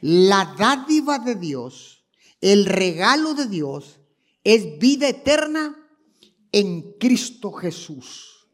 La 0.00 0.55
dádiva 0.59 1.18
de 1.18 1.35
Dios, 1.35 2.03
el 2.40 2.64
regalo 2.64 3.35
de 3.35 3.46
Dios, 3.46 4.00
es 4.42 4.79
vida 4.79 5.09
eterna 5.09 5.77
en 6.50 6.94
Cristo 6.98 7.53
Jesús. 7.53 8.48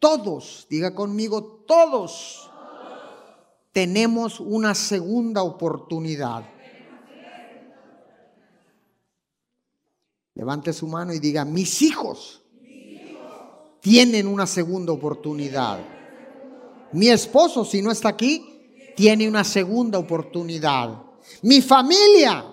Todos, 0.00 0.66
diga 0.68 0.96
conmigo, 0.96 1.64
todos 1.66 2.50
tenemos 3.70 4.40
una 4.40 4.74
segunda 4.74 5.44
oportunidad. 5.44 6.55
Levante 10.36 10.74
su 10.74 10.86
mano 10.86 11.14
y 11.14 11.18
diga, 11.18 11.46
mis 11.46 11.80
hijos 11.80 12.42
tienen 13.80 14.26
una 14.26 14.46
segunda 14.46 14.92
oportunidad. 14.92 15.80
Mi 16.92 17.08
esposo, 17.08 17.64
si 17.64 17.80
no 17.80 17.90
está 17.90 18.10
aquí, 18.10 18.92
tiene 18.94 19.26
una 19.26 19.44
segunda 19.44 19.98
oportunidad. 19.98 21.02
Mi 21.40 21.62
familia 21.62 22.44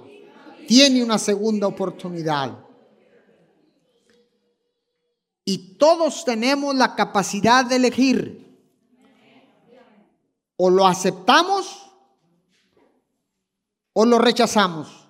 tiene 0.65 1.03
una 1.03 1.19
segunda 1.19 1.67
oportunidad. 1.67 2.57
Y 5.43 5.75
todos 5.77 6.23
tenemos 6.23 6.73
la 6.75 6.95
capacidad 6.95 7.65
de 7.65 7.75
elegir. 7.75 8.39
O 10.55 10.69
lo 10.69 10.87
aceptamos 10.87 11.91
o 13.91 14.05
lo 14.05 14.19
rechazamos 14.19 15.02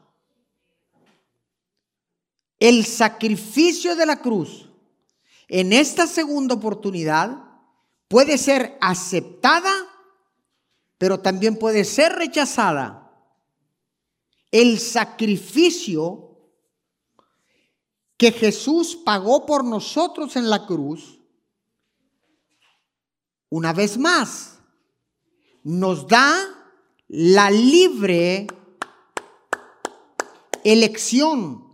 el 2.63 2.85
sacrificio 2.85 3.93
de 3.93 4.05
la 4.05 4.21
cruz 4.21 4.69
en 5.49 5.73
esta 5.73 6.07
segunda 6.07 6.55
oportunidad 6.55 7.43
puede 8.07 8.37
ser 8.37 8.77
aceptada, 8.79 9.69
pero 10.97 11.19
también 11.19 11.59
puede 11.59 11.83
ser 11.83 12.13
rechazada. 12.13 13.11
El 14.49 14.79
sacrificio 14.79 16.37
que 18.15 18.31
Jesús 18.31 18.95
pagó 18.95 19.45
por 19.45 19.65
nosotros 19.65 20.37
en 20.37 20.49
la 20.49 20.65
cruz, 20.65 21.19
una 23.49 23.73
vez 23.73 23.97
más, 23.97 24.59
nos 25.63 26.07
da 26.07 26.33
la 27.09 27.51
libre 27.51 28.47
elección 30.63 31.72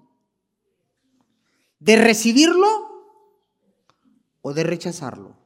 de 1.79 1.95
recibirlo 1.95 2.67
o 4.41 4.53
de 4.53 4.63
rechazarlo. 4.63 5.37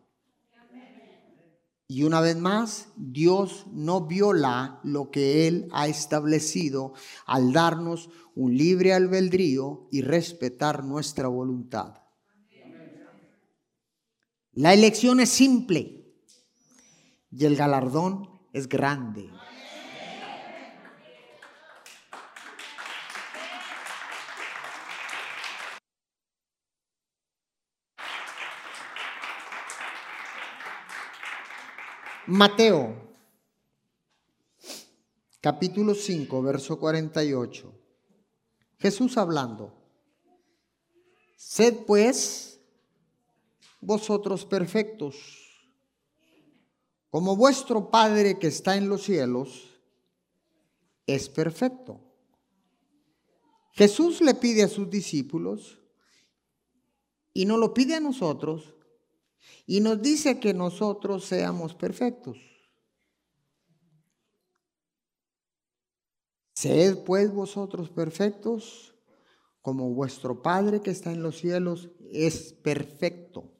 Y 1.88 2.04
una 2.04 2.22
vez 2.22 2.38
más, 2.38 2.88
Dios 2.96 3.66
no 3.72 4.08
viola 4.08 4.80
lo 4.84 5.12
que 5.12 5.48
Él 5.48 5.68
ha 5.74 5.88
establecido 5.88 6.94
al 7.26 7.54
darnos 7.54 8.10
un 8.36 8.58
libre 8.58 8.94
albedrío 8.94 9.88
y 9.92 10.02
respetar 10.02 10.84
nuestra 10.84 11.28
voluntad. 11.28 12.02
La 14.54 14.74
elección 14.74 15.20
es 15.20 15.30
simple 15.30 16.16
y 17.32 17.46
el 17.46 17.56
galardón 17.56 18.30
es 18.54 18.70
grande. 18.70 19.30
Mateo, 32.36 32.96
capítulo 35.40 35.94
5, 35.94 36.42
verso 36.42 36.80
48. 36.80 37.72
Jesús 38.80 39.18
hablando. 39.18 39.72
Sed 41.38 41.86
pues 41.86 42.60
vosotros 43.82 44.46
perfectos, 44.46 45.16
como 47.12 47.36
vuestro 47.36 47.92
Padre 47.92 48.40
que 48.40 48.48
está 48.48 48.78
en 48.78 48.90
los 48.90 49.04
cielos 49.04 49.70
es 51.06 51.30
perfecto. 51.30 52.00
Jesús 53.74 54.22
le 54.22 54.34
pide 54.34 54.64
a 54.64 54.70
sus 54.70 54.90
discípulos 54.90 55.80
y 57.32 57.46
no 57.46 57.58
lo 57.58 57.76
pide 57.76 57.94
a 57.94 58.00
nosotros 58.00 58.74
y 59.66 59.80
nos 59.82 60.02
dice 60.02 60.40
que 60.40 60.54
nosotros 60.54 61.26
seamos 61.26 61.74
perfectos. 61.74 62.38
Sed 66.54 67.04
pues 67.04 67.34
vosotros 67.34 67.90
perfectos 67.90 68.96
como 69.62 69.94
vuestro 69.94 70.42
Padre 70.42 70.82
que 70.82 70.92
está 70.92 71.12
en 71.12 71.24
los 71.24 71.38
cielos 71.38 71.90
es 72.12 72.54
perfecto. 72.54 73.54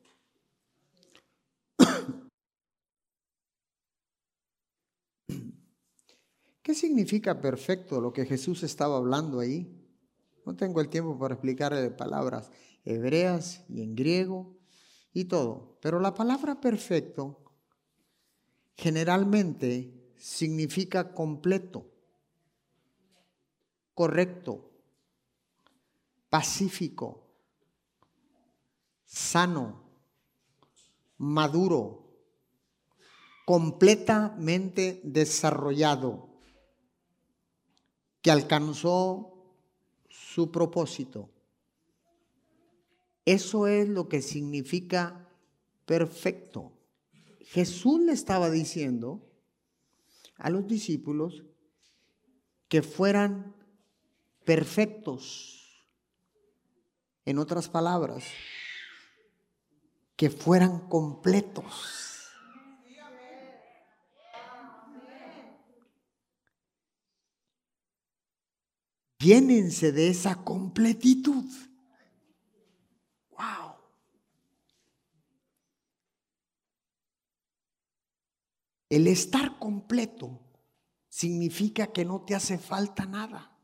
¿Qué 6.62 6.74
significa 6.74 7.42
perfecto 7.42 8.00
lo 8.00 8.14
que 8.14 8.26
Jesús 8.26 8.64
estaba 8.64 8.98
hablando 8.98 9.40
ahí? 9.40 9.80
No 10.46 10.56
tengo 10.56 10.80
el 10.80 10.90
tiempo 10.90 11.20
para 11.20 11.34
explicarle 11.34 11.90
palabras 11.92 12.52
hebreas 12.86 13.66
y 13.70 13.82
en 13.82 13.96
griego 13.96 14.63
y 15.14 15.26
todo, 15.26 15.78
pero 15.82 16.00
la 16.00 16.14
palabra 16.14 16.60
perfecto 16.60 17.40
generalmente 18.76 20.14
significa 20.18 21.14
completo, 21.14 21.86
correcto, 23.94 24.72
pacífico, 26.30 27.24
sano, 29.06 29.84
maduro, 31.18 32.04
completamente 33.46 35.02
desarrollado, 35.04 36.30
que 38.22 38.32
alcanzó 38.32 39.34
su 40.10 40.50
propósito. 40.52 41.33
Eso 43.26 43.68
es 43.68 43.88
lo 43.88 44.10
que 44.10 44.22
significa 44.22 45.30
perfecto. 45.86 46.74
Jesús 47.42 48.02
le 48.02 48.12
estaba 48.12 48.50
diciendo 48.50 49.30
a 50.38 50.50
los 50.50 50.68
discípulos 50.68 51.44
que 52.68 52.82
fueran 52.82 53.56
perfectos. 54.44 55.60
En 57.26 57.38
otras 57.38 57.70
palabras, 57.70 58.26
que 60.18 60.30
fueran 60.30 60.90
completos. 60.90 62.28
Llénense 69.20 69.94
de 69.94 70.10
esa 70.10 70.44
completitud. 70.44 71.46
El 78.94 79.08
estar 79.08 79.58
completo 79.58 80.40
significa 81.10 81.88
que 81.88 82.06
no 82.06 82.22
te 82.22 82.36
hace 82.36 82.60
falta 82.60 83.08
nada. 83.08 83.58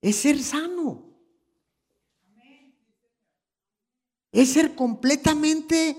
Es 0.00 0.14
ser 0.14 0.40
sano. 0.40 1.02
Es 4.30 4.52
ser 4.52 4.76
completamente 4.76 5.96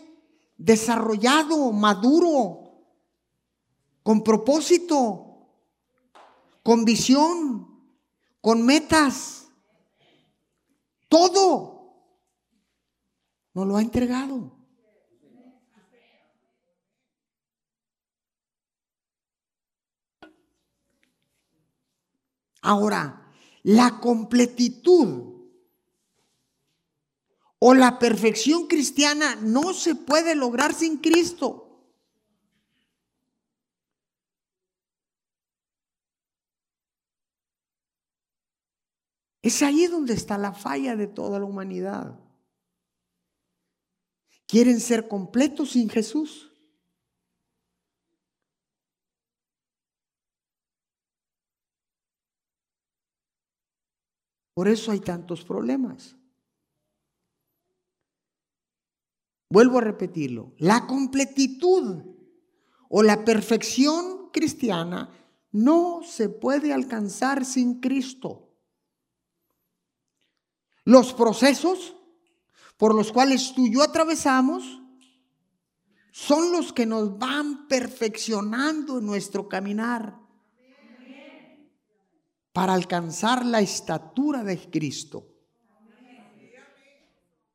desarrollado, 0.56 1.74
maduro, 1.74 2.86
con 4.04 4.24
propósito, 4.24 5.50
con 6.64 6.86
visión, 6.86 7.68
con 8.40 8.66
metas. 8.66 9.41
Todo 11.12 12.08
nos 13.54 13.68
lo 13.68 13.76
ha 13.76 13.82
entregado. 13.82 14.58
Ahora, 22.62 23.30
la 23.64 24.00
completitud 24.00 25.50
o 27.60 27.74
la 27.74 28.00
perfección 28.00 28.68
cristiana 28.68 29.36
no 29.36 29.74
se 29.74 29.96
puede 29.96 30.34
lograr 30.36 30.74
sin 30.74 31.00
Cristo. 31.00 31.71
Es 39.52 39.62
ahí 39.64 39.86
donde 39.88 40.14
está 40.14 40.38
la 40.38 40.54
falla 40.54 40.96
de 40.96 41.08
toda 41.08 41.38
la 41.38 41.44
humanidad. 41.44 42.18
Quieren 44.48 44.80
ser 44.80 45.10
completos 45.10 45.72
sin 45.72 45.90
Jesús. 45.90 46.50
Por 54.54 54.70
eso 54.70 54.90
hay 54.90 55.02
tantos 55.02 55.44
problemas. 55.44 56.16
Vuelvo 59.50 59.80
a 59.80 59.82
repetirlo. 59.82 60.54
La 60.60 60.88
completitud 60.88 62.06
o 62.88 63.04
la 63.04 63.26
perfección 63.26 64.30
cristiana 64.32 65.14
no 65.52 66.04
se 66.06 66.30
puede 66.30 66.72
alcanzar 66.72 67.44
sin 67.44 67.82
Cristo. 67.82 68.51
Los 70.84 71.14
procesos 71.14 71.96
por 72.78 72.96
los 72.96 73.12
cuales 73.12 73.54
tú 73.54 73.68
y 73.68 73.74
yo 73.74 73.84
atravesamos 73.84 74.82
son 76.12 76.52
los 76.52 76.74
que 76.74 76.86
nos 76.86 77.18
van 77.18 77.68
perfeccionando 77.68 78.98
en 78.98 79.06
nuestro 79.06 79.48
caminar 79.48 80.20
para 82.52 82.74
alcanzar 82.74 83.46
la 83.46 83.62
estatura 83.62 84.44
de 84.44 84.58
Cristo. 84.70 85.28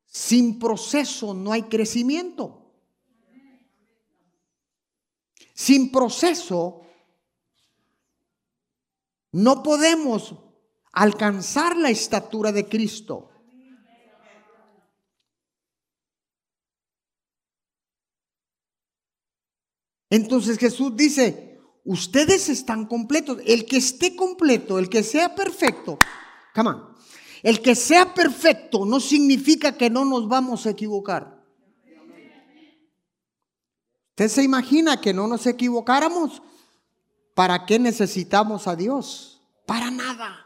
Sin 0.07 0.59
proceso 0.59 1.35
no 1.35 1.53
hay 1.53 1.65
crecimiento. 1.65 2.73
Sin 5.53 5.91
proceso 5.91 6.83
no 9.33 9.62
podemos 9.62 10.35
alcanzar 10.92 11.77
la 11.77 11.90
estatura 11.90 12.53
de 12.53 12.68
Cristo. 12.68 13.31
Entonces 20.09 20.59
Jesús 20.59 20.96
dice, 20.96 21.46
Ustedes 21.87 22.49
están 22.49 22.85
completos. 22.87 23.38
El 23.46 23.64
que 23.64 23.77
esté 23.77 24.16
completo, 24.16 24.79
el 24.81 24.88
que 24.88 25.05
sea 25.05 25.37
perfecto, 25.37 25.99
come 26.53 26.70
on. 26.70 26.96
El 27.44 27.62
que 27.62 27.77
sea 27.77 28.12
perfecto 28.12 28.85
no 28.85 28.99
significa 28.99 29.77
que 29.77 29.88
no 29.88 30.05
nos 30.05 30.29
vamos 30.29 30.66
a 30.66 30.70
equivocar. 30.70 31.44
¿Usted 34.11 34.29
se 34.29 34.42
imagina 34.42 35.01
que 35.01 35.14
no 35.14 35.29
nos 35.29 35.46
equivocáramos? 35.46 36.42
¿Para 37.35 37.66
qué 37.66 37.79
necesitamos 37.79 38.66
a 38.66 38.75
Dios? 38.75 39.40
Para 39.64 39.90
nada. 39.90 40.45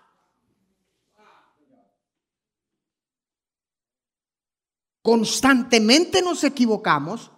Constantemente 5.03 6.21
nos 6.21 6.45
equivocamos, 6.45 7.31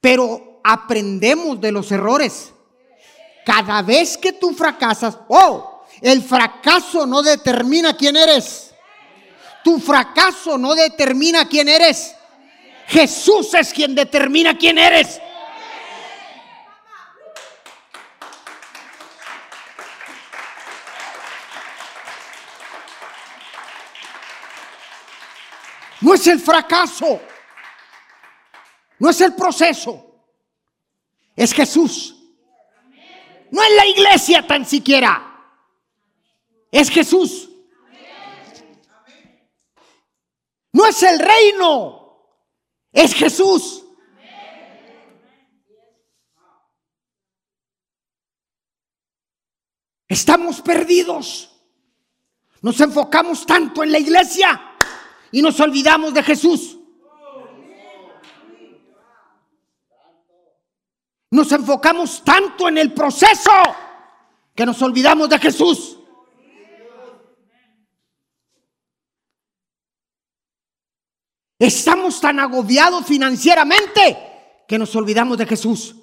pero 0.00 0.60
aprendemos 0.62 1.60
de 1.60 1.72
los 1.72 1.90
errores. 1.90 2.52
Cada 3.44 3.82
vez 3.82 4.16
que 4.16 4.32
tú 4.32 4.52
fracasas, 4.52 5.18
oh, 5.28 5.84
el 6.00 6.22
fracaso 6.22 7.06
no 7.06 7.22
determina 7.22 7.96
quién 7.96 8.16
eres. 8.16 8.72
Tu 9.64 9.78
fracaso 9.78 10.56
no 10.56 10.74
determina 10.74 11.48
quién 11.48 11.68
eres. 11.68 12.14
Jesús 12.86 13.54
es 13.54 13.72
quien 13.72 13.94
determina 13.94 14.56
quién 14.56 14.78
eres. 14.78 15.20
No 26.10 26.16
es 26.16 26.26
el 26.26 26.40
fracaso, 26.40 27.20
no 28.98 29.10
es 29.10 29.20
el 29.20 29.32
proceso, 29.32 30.24
es 31.36 31.54
Jesús. 31.54 32.16
No 33.52 33.62
es 33.62 33.76
la 33.76 33.86
iglesia 33.86 34.44
tan 34.44 34.66
siquiera. 34.66 35.40
Es 36.72 36.90
Jesús. 36.90 37.48
No 40.72 40.84
es 40.84 41.00
el 41.04 41.20
reino. 41.20 42.26
Es 42.90 43.14
Jesús. 43.14 43.84
Estamos 50.08 50.60
perdidos. 50.60 51.56
Nos 52.62 52.80
enfocamos 52.80 53.46
tanto 53.46 53.84
en 53.84 53.92
la 53.92 54.00
iglesia 54.00 54.69
y 55.32 55.42
nos 55.42 55.58
olvidamos 55.60 56.14
de 56.14 56.22
Jesús. 56.22 56.76
Nos 61.30 61.52
enfocamos 61.52 62.24
tanto 62.24 62.68
en 62.68 62.78
el 62.78 62.92
proceso 62.92 63.52
que 64.54 64.66
nos 64.66 64.82
olvidamos 64.82 65.28
de 65.28 65.38
Jesús. 65.38 65.96
Estamos 71.58 72.20
tan 72.20 72.40
agobiados 72.40 73.04
financieramente 73.04 74.64
que 74.66 74.78
nos 74.78 74.96
olvidamos 74.96 75.36
de 75.38 75.46
Jesús. 75.46 75.94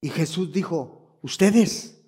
Y 0.00 0.08
Jesús 0.08 0.52
dijo, 0.52 1.18
ustedes, 1.22 1.99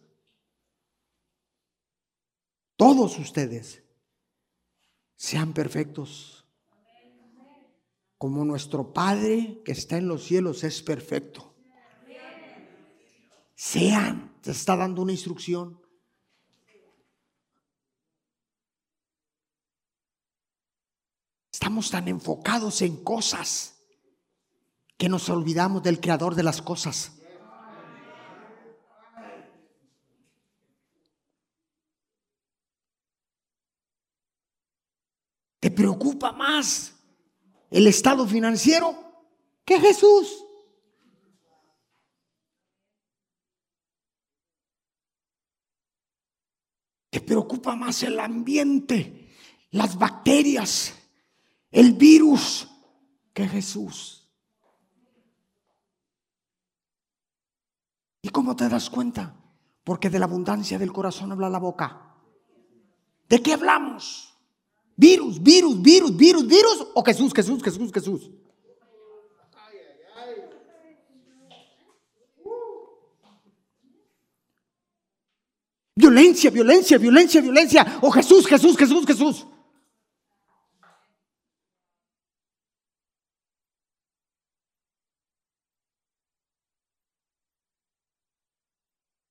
todos 2.82 3.16
ustedes, 3.20 3.84
sean 5.14 5.52
perfectos, 5.52 6.44
como 8.18 8.44
nuestro 8.44 8.92
Padre 8.92 9.62
que 9.64 9.70
está 9.70 9.98
en 9.98 10.08
los 10.08 10.24
cielos 10.24 10.64
es 10.64 10.82
perfecto. 10.82 11.54
Sean, 13.54 14.36
te 14.42 14.50
está 14.50 14.74
dando 14.74 15.00
una 15.02 15.12
instrucción. 15.12 15.80
Estamos 21.52 21.88
tan 21.88 22.08
enfocados 22.08 22.82
en 22.82 22.96
cosas 23.04 23.76
que 24.98 25.08
nos 25.08 25.28
olvidamos 25.28 25.84
del 25.84 26.00
creador 26.00 26.34
de 26.34 26.42
las 26.42 26.60
cosas. 26.60 27.21
Preocupa 35.82 36.30
más 36.30 36.94
el 37.68 37.88
estado 37.88 38.24
financiero 38.24 38.94
que 39.64 39.80
Jesús? 39.80 40.44
¿Te 47.10 47.20
preocupa 47.20 47.74
más 47.74 48.00
el 48.04 48.20
ambiente, 48.20 49.28
las 49.72 49.98
bacterias, 49.98 50.94
el 51.72 51.94
virus 51.94 52.68
que 53.34 53.48
Jesús? 53.48 54.30
¿Y 58.22 58.28
cómo 58.28 58.54
te 58.54 58.68
das 58.68 58.88
cuenta? 58.88 59.34
Porque 59.82 60.10
de 60.10 60.20
la 60.20 60.26
abundancia 60.26 60.78
del 60.78 60.92
corazón 60.92 61.32
habla 61.32 61.50
la 61.50 61.58
boca. 61.58 62.14
¿De 63.28 63.42
qué 63.42 63.54
hablamos? 63.54 64.31
Virus, 64.96 65.42
virus, 65.42 65.80
virus, 65.80 66.16
virus, 66.16 66.46
virus 66.46 66.86
o 66.94 67.02
Jesús, 67.02 67.32
Jesús, 67.34 67.62
Jesús, 67.62 67.90
Jesús. 67.92 68.30
Violencia, 75.94 76.50
violencia, 76.50 76.98
violencia, 76.98 77.40
violencia. 77.40 77.98
O 78.02 78.10
Jesús, 78.10 78.46
Jesús, 78.46 78.76
Jesús, 78.76 79.06
Jesús. 79.06 79.46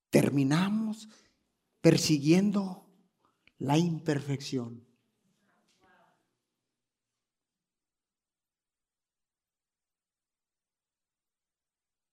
Terminamos 0.10 1.08
persiguiendo 1.82 2.86
la 3.58 3.78
imperfección. 3.78 4.91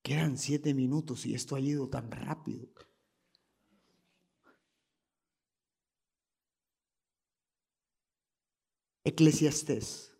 Quedan 0.09 0.38
siete 0.38 0.73
minutos 0.73 1.27
y 1.27 1.35
esto 1.35 1.55
ha 1.55 1.61
ido 1.61 1.87
tan 1.87 2.11
rápido. 2.11 2.66
Eclesiastés, 9.05 10.16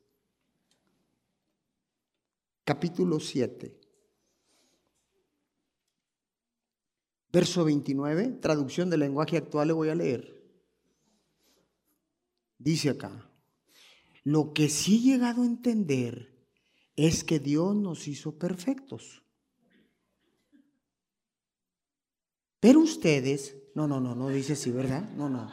capítulo 2.65 3.19
7, 3.19 3.81
verso 7.33 7.65
29, 7.65 8.33
traducción 8.43 8.91
del 8.91 9.01
lenguaje 9.01 9.39
actual 9.39 9.69
le 9.69 9.73
voy 9.73 9.89
a 9.89 9.95
leer. 9.95 10.39
Dice 12.59 12.91
acá, 12.91 13.33
lo 14.23 14.53
que 14.53 14.69
sí 14.69 14.97
he 14.97 15.13
llegado 15.13 15.41
a 15.41 15.47
entender 15.47 16.47
es 16.95 17.25
que 17.25 17.39
Dios 17.39 17.75
nos 17.75 18.07
hizo 18.07 18.39
perfectos 18.39 19.25
Pero 22.61 22.81
ustedes, 22.81 23.57
no, 23.75 23.87
no, 23.87 24.01
no, 24.01 24.15
no 24.15 24.29
dice 24.29 24.55
así, 24.55 24.71
¿verdad? 24.71 25.03
No, 25.17 25.29
no. 25.29 25.51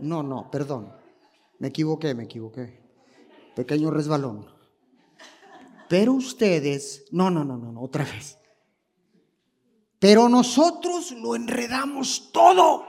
No, 0.00 0.22
no, 0.22 0.50
perdón. 0.50 0.92
Me 1.58 1.68
equivoqué, 1.68 2.14
me 2.14 2.24
equivoqué. 2.24 2.80
Pequeño 3.54 3.90
resbalón. 3.90 4.46
Pero 5.88 6.12
ustedes, 6.14 7.04
no, 7.10 7.30
no, 7.30 7.44
no, 7.44 7.56
no, 7.56 7.72
no, 7.72 7.82
otra 7.82 8.04
vez. 8.04 8.38
Pero 9.98 10.28
nosotros 10.28 11.12
lo 11.12 11.34
enredamos 11.34 12.30
todo. 12.32 12.86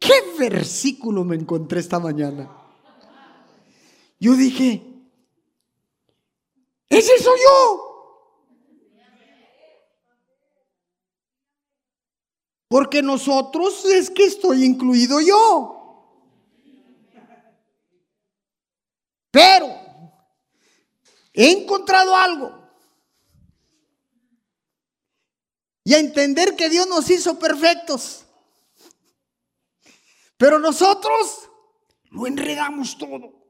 ¿Qué 0.00 0.14
versículo 0.38 1.24
me 1.24 1.36
encontré 1.36 1.80
esta 1.80 1.98
mañana? 1.98 2.50
Yo 4.18 4.34
dije, 4.34 4.82
ese 6.88 7.18
soy 7.18 7.38
yo. 7.38 7.85
Porque 12.68 13.00
nosotros 13.02 13.84
es 13.84 14.10
que 14.10 14.24
estoy 14.24 14.64
incluido 14.64 15.20
yo. 15.20 15.72
Pero 19.30 19.68
he 21.32 21.50
encontrado 21.50 22.16
algo. 22.16 22.66
Y 25.84 25.94
a 25.94 26.00
entender 26.00 26.56
que 26.56 26.68
Dios 26.68 26.88
nos 26.88 27.08
hizo 27.10 27.38
perfectos. 27.38 28.24
Pero 30.36 30.58
nosotros 30.58 31.48
lo 32.10 32.26
enredamos 32.26 32.98
todo. 32.98 33.46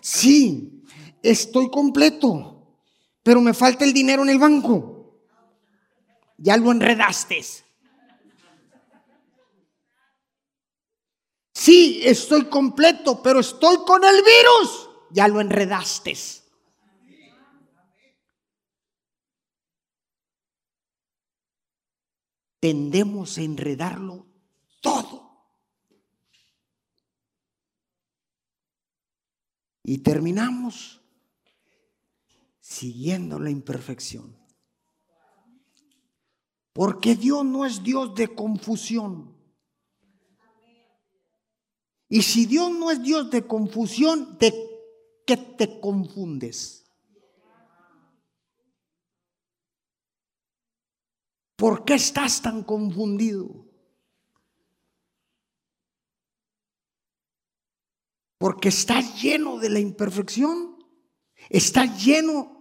Sí, 0.00 0.84
estoy 1.22 1.70
completo, 1.70 2.78
pero 3.22 3.42
me 3.42 3.52
falta 3.52 3.84
el 3.84 3.92
dinero 3.92 4.22
en 4.22 4.30
el 4.30 4.38
banco 4.38 4.97
ya 6.38 6.56
lo 6.56 6.70
enredaste. 6.72 7.44
Sí, 11.52 12.00
estoy 12.04 12.48
completo, 12.48 13.20
pero 13.20 13.40
estoy 13.40 13.78
con 13.84 14.02
el 14.04 14.16
virus. 14.22 14.88
Ya 15.10 15.26
lo 15.26 15.40
enredaste. 15.40 16.16
Tendemos 22.60 23.38
a 23.38 23.42
enredarlo 23.42 24.26
todo. 24.80 25.28
Y 29.82 29.98
terminamos 29.98 31.00
siguiendo 32.60 33.38
la 33.40 33.50
imperfección. 33.50 34.37
Porque 36.78 37.16
Dios 37.16 37.44
no 37.44 37.66
es 37.66 37.82
Dios 37.82 38.14
de 38.14 38.32
confusión. 38.32 39.36
Y 42.08 42.22
si 42.22 42.46
Dios 42.46 42.70
no 42.70 42.92
es 42.92 43.02
Dios 43.02 43.32
de 43.32 43.44
confusión, 43.44 44.38
¿de 44.38 44.54
qué 45.26 45.36
te 45.36 45.80
confundes? 45.80 46.88
¿Por 51.56 51.84
qué 51.84 51.94
estás 51.94 52.40
tan 52.40 52.62
confundido? 52.62 53.66
Porque 58.38 58.68
estás 58.68 59.20
lleno 59.20 59.58
de 59.58 59.68
la 59.68 59.80
imperfección, 59.80 60.78
estás 61.50 62.04
lleno 62.04 62.57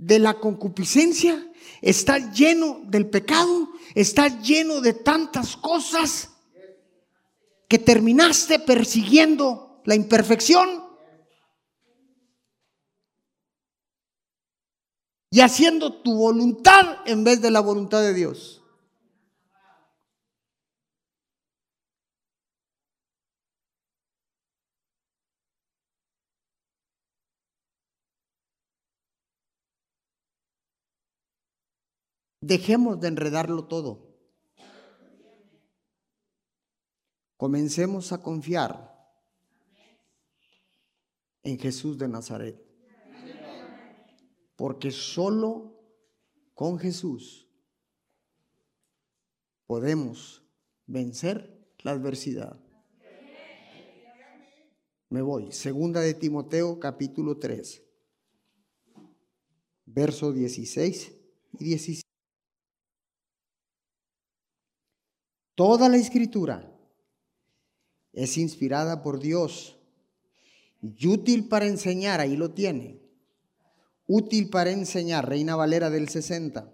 de 0.00 0.18
la 0.18 0.34
concupiscencia, 0.40 1.46
está 1.82 2.32
lleno 2.32 2.80
del 2.84 3.10
pecado, 3.10 3.68
está 3.94 4.40
lleno 4.40 4.80
de 4.80 4.94
tantas 4.94 5.58
cosas 5.58 6.30
que 7.68 7.78
terminaste 7.78 8.58
persiguiendo 8.60 9.82
la 9.84 9.94
imperfección 9.94 10.84
y 15.30 15.40
haciendo 15.40 16.00
tu 16.00 16.16
voluntad 16.16 17.00
en 17.04 17.22
vez 17.22 17.42
de 17.42 17.50
la 17.50 17.60
voluntad 17.60 18.00
de 18.00 18.14
Dios. 18.14 18.59
Dejemos 32.40 32.98
de 33.00 33.08
enredarlo 33.08 33.66
todo. 33.66 34.10
Comencemos 37.36 38.12
a 38.12 38.22
confiar 38.22 38.90
en 41.42 41.58
Jesús 41.58 41.98
de 41.98 42.08
Nazaret. 42.08 42.62
Porque 44.56 44.90
solo 44.90 45.78
con 46.54 46.78
Jesús 46.78 47.48
podemos 49.66 50.42
vencer 50.86 51.74
la 51.78 51.92
adversidad. 51.92 52.58
Me 55.08 55.22
voy. 55.22 55.52
Segunda 55.52 56.00
de 56.00 56.14
Timoteo 56.14 56.78
capítulo 56.78 57.38
3, 57.38 57.82
verso 59.86 60.32
16 60.32 61.12
y 61.58 61.64
17. 61.64 62.09
Toda 65.60 65.90
la 65.90 65.98
escritura 65.98 66.72
es 68.14 68.38
inspirada 68.38 69.02
por 69.02 69.20
Dios 69.20 69.76
y 70.80 71.06
útil 71.06 71.48
para 71.48 71.66
enseñar, 71.66 72.18
ahí 72.18 72.34
lo 72.34 72.52
tiene. 72.52 72.98
Útil 74.06 74.48
para 74.48 74.70
enseñar, 74.70 75.28
Reina 75.28 75.56
Valera 75.56 75.90
del 75.90 76.08
60. 76.08 76.72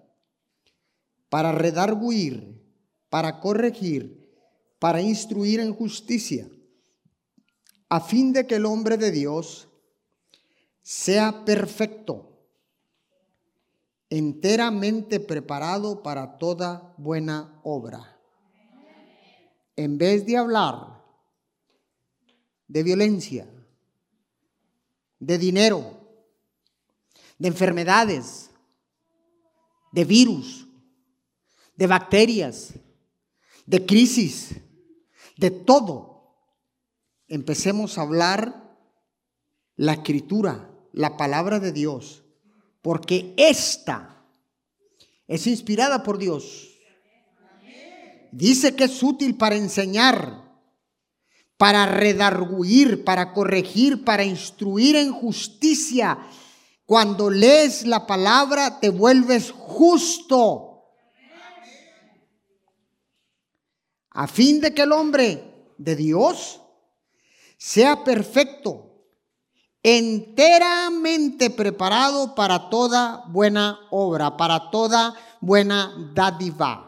Para 1.28 1.50
redarguir, 1.50 2.62
para 3.08 3.40
corregir, 3.40 4.24
para 4.78 5.02
instruir 5.02 5.58
en 5.58 5.74
justicia, 5.74 6.48
a 7.88 8.00
fin 8.00 8.32
de 8.32 8.46
que 8.46 8.54
el 8.54 8.66
hombre 8.66 8.96
de 8.98 9.10
Dios 9.10 9.68
sea 10.82 11.44
perfecto, 11.44 12.38
enteramente 14.10 15.18
preparado 15.18 16.04
para 16.04 16.38
toda 16.38 16.94
buena 16.98 17.60
obra. 17.64 18.15
En 19.76 19.98
vez 19.98 20.26
de 20.26 20.36
hablar 20.36 21.04
de 22.66 22.82
violencia, 22.82 23.48
de 25.18 25.38
dinero, 25.38 26.00
de 27.38 27.48
enfermedades, 27.48 28.50
de 29.92 30.04
virus, 30.04 30.66
de 31.76 31.86
bacterias, 31.86 32.74
de 33.66 33.84
crisis, 33.84 34.56
de 35.36 35.50
todo. 35.50 36.34
Empecemos 37.28 37.98
a 37.98 38.02
hablar 38.02 38.78
la 39.76 39.94
escritura, 39.94 40.70
la 40.92 41.16
palabra 41.16 41.60
de 41.60 41.72
Dios, 41.72 42.22
porque 42.82 43.34
esta 43.36 44.24
es 45.26 45.46
inspirada 45.46 46.02
por 46.02 46.18
Dios. 46.18 46.75
Dice 48.32 48.76
que 48.76 48.84
es 48.84 49.02
útil 49.02 49.36
para 49.36 49.56
enseñar, 49.56 50.46
para 51.56 51.86
redarguir, 51.86 53.04
para 53.04 53.32
corregir, 53.32 54.04
para 54.04 54.24
instruir 54.24 54.96
en 54.96 55.12
justicia. 55.12 56.18
Cuando 56.84 57.30
lees 57.30 57.86
la 57.86 58.06
palabra 58.06 58.78
te 58.80 58.90
vuelves 58.90 59.50
justo. 59.50 60.84
A 64.10 64.26
fin 64.26 64.60
de 64.60 64.72
que 64.72 64.82
el 64.82 64.92
hombre 64.92 65.72
de 65.76 65.96
Dios 65.96 66.60
sea 67.58 68.04
perfecto, 68.04 69.04
enteramente 69.82 71.50
preparado 71.50 72.34
para 72.34 72.70
toda 72.70 73.24
buena 73.28 73.78
obra, 73.90 74.36
para 74.36 74.70
toda 74.70 75.14
buena 75.40 76.12
dádiva. 76.14 76.85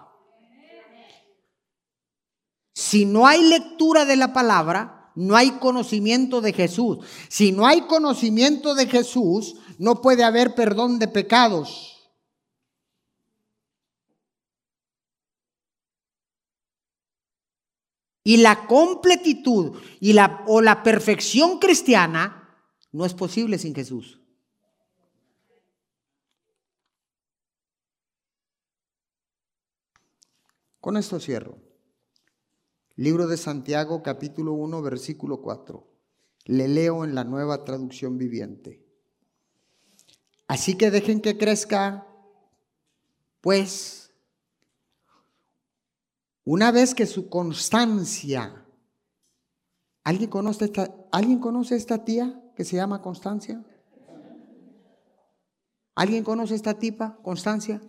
Si 2.79 3.07
no 3.07 3.27
hay 3.27 3.43
lectura 3.43 4.05
de 4.05 4.15
la 4.15 4.33
palabra, 4.33 5.11
no 5.17 5.35
hay 5.35 5.59
conocimiento 5.59 6.41
de 6.41 6.53
Jesús. 6.53 6.99
Si 7.29 7.51
no 7.51 7.67
hay 7.67 7.81
conocimiento 7.89 8.77
de 8.77 8.87
Jesús, 8.87 9.57
no 9.79 10.01
puede 10.01 10.23
haber 10.23 10.55
perdón 10.55 11.01
de 11.01 11.09
pecados. 11.09 12.09
Y 18.23 18.37
la 18.37 18.69
completitud 18.69 19.77
y 19.99 20.13
la, 20.13 20.45
o 20.47 20.61
la 20.61 20.85
perfección 20.85 21.59
cristiana 21.59 22.57
no 22.93 23.05
es 23.05 23.13
posible 23.13 23.59
sin 23.59 23.75
Jesús. 23.75 24.21
Con 30.81 30.97
esto 30.97 31.19
cierro. 31.19 31.68
Libro 32.99 33.29
de 33.29 33.37
Santiago 33.37 34.03
capítulo 34.03 34.55
1 34.55 34.83
versículo 34.83 35.41
4. 35.41 35.87
Le 36.47 36.67
leo 36.67 37.05
en 37.05 37.15
la 37.15 37.23
nueva 37.23 37.65
traducción 37.65 38.19
viviente. 38.19 38.85
Así 40.49 40.77
que 40.77 40.91
dejen 40.91 41.21
que 41.21 41.39
crezca, 41.39 42.09
pues, 43.41 44.13
una 46.43 46.73
vez 46.73 46.93
que 46.93 47.07
su 47.07 47.29
constancia, 47.29 48.67
¿alguien 50.03 50.29
conoce 50.29 50.65
esta, 50.65 50.93
¿alguien 51.13 51.39
conoce 51.39 51.77
esta 51.77 52.05
tía 52.05 52.43
que 52.57 52.65
se 52.65 52.75
llama 52.75 53.01
Constancia? 53.01 53.65
¿Alguien 55.95 56.25
conoce 56.25 56.57
esta 56.57 56.75
tipa, 56.81 57.17
Constancia? 57.23 57.81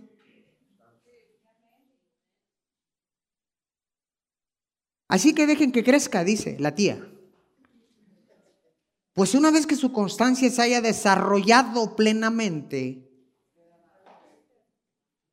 Así 5.10 5.34
que 5.34 5.48
dejen 5.48 5.72
que 5.72 5.84
crezca, 5.84 6.24
dice 6.24 6.56
la 6.60 6.76
tía. 6.76 7.06
Pues 9.14 9.34
una 9.34 9.52
vez 9.52 9.66
que 9.66 9.76
su 9.76 9.92
constancia 9.92 10.50
se 10.50 10.62
haya 10.62 10.82
desarrollado 10.82 11.96
plenamente, 11.96 13.10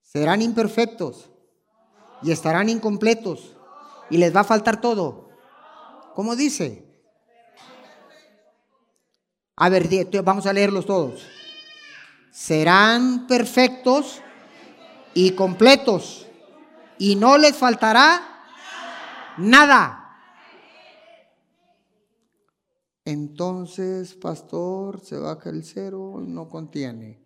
serán 0.03 0.41
imperfectos 0.41 1.31
y 2.23 2.33
estarán 2.33 2.71
incompletos 2.71 3.55
y 4.09 4.17
les 4.17 4.35
va 4.35 4.41
a 4.41 4.45
faltar 4.45 4.81
todo. 4.81 5.29
¿Cómo 6.15 6.35
dice? 6.35 6.87
A 9.57 9.69
ver, 9.69 9.89
vamos 10.25 10.47
a 10.47 10.55
leerlos 10.55 10.87
todos. 10.87 11.23
Serán 12.33 13.27
perfectos 13.27 14.23
y 15.13 15.33
completos 15.33 16.27
y 16.99 17.15
no 17.15 17.37
les 17.37 17.57
faltará 17.57 18.36
nada. 19.39 20.03
Entonces, 23.05 24.15
pastor, 24.15 25.01
se 25.01 25.17
baja 25.17 25.51
el 25.51 25.65
cero 25.65 26.17
y 26.21 26.27
no 26.27 26.49
contiene. 26.49 27.23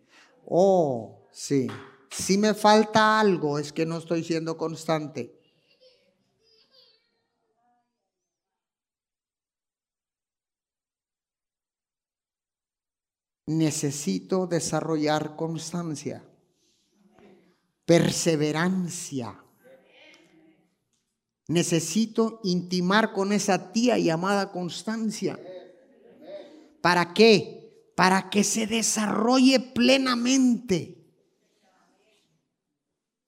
Oh, 0.47 1.27
sí. 1.33 1.69
Si 2.11 2.37
me 2.37 2.53
falta 2.53 3.19
algo, 3.19 3.59
es 3.59 3.73
que 3.73 3.87
no 3.87 3.97
estoy 3.97 4.23
siendo 4.23 4.59
constante. 4.59 5.41
Necesito 13.47 14.47
desarrollar 14.47 15.35
constancia, 15.35 16.23
perseverancia 17.85 19.43
Necesito 21.51 22.39
intimar 22.45 23.13
con 23.13 23.33
esa 23.33 23.73
tía 23.73 23.99
llamada 23.99 24.53
Constancia. 24.53 25.37
¿Para 26.81 27.13
qué? 27.13 27.91
Para 27.97 28.31
que 28.31 28.45
se 28.45 28.69
desarrolle 28.69 29.59
plenamente. 29.59 30.97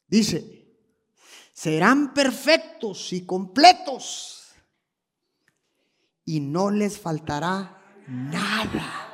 Dice, 0.07 0.69
serán 1.53 2.15
perfectos 2.15 3.13
y 3.13 3.27
completos 3.27 4.53
y 6.25 6.39
no 6.39 6.71
les 6.71 7.01
faltará 7.01 7.83
nada. 8.07 9.12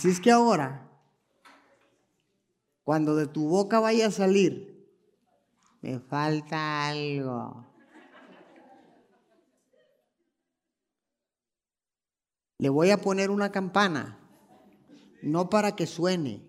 Así 0.00 0.08
es 0.08 0.18
que 0.18 0.30
ahora, 0.30 0.88
cuando 2.84 3.16
de 3.16 3.26
tu 3.26 3.46
boca 3.50 3.80
vaya 3.80 4.06
a 4.06 4.10
salir, 4.10 4.88
me 5.82 6.00
falta 6.00 6.88
algo. 6.88 7.66
Le 12.56 12.70
voy 12.70 12.92
a 12.92 13.02
poner 13.02 13.28
una 13.30 13.52
campana 13.52 14.18
No 15.20 15.50
para 15.50 15.76
que 15.76 15.86
suene, 15.86 16.46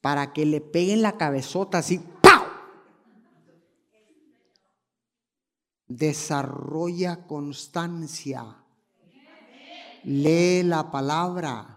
para 0.00 0.32
que 0.32 0.46
le 0.46 0.60
peguen 0.60 1.02
la 1.02 1.16
cabezota 1.16 1.78
así. 1.78 2.00
¡Pau! 2.20 2.44
Desarrolla 5.86 7.28
constancia. 7.28 8.64
Lee 10.02 10.64
la 10.64 10.90
palabra. 10.90 11.76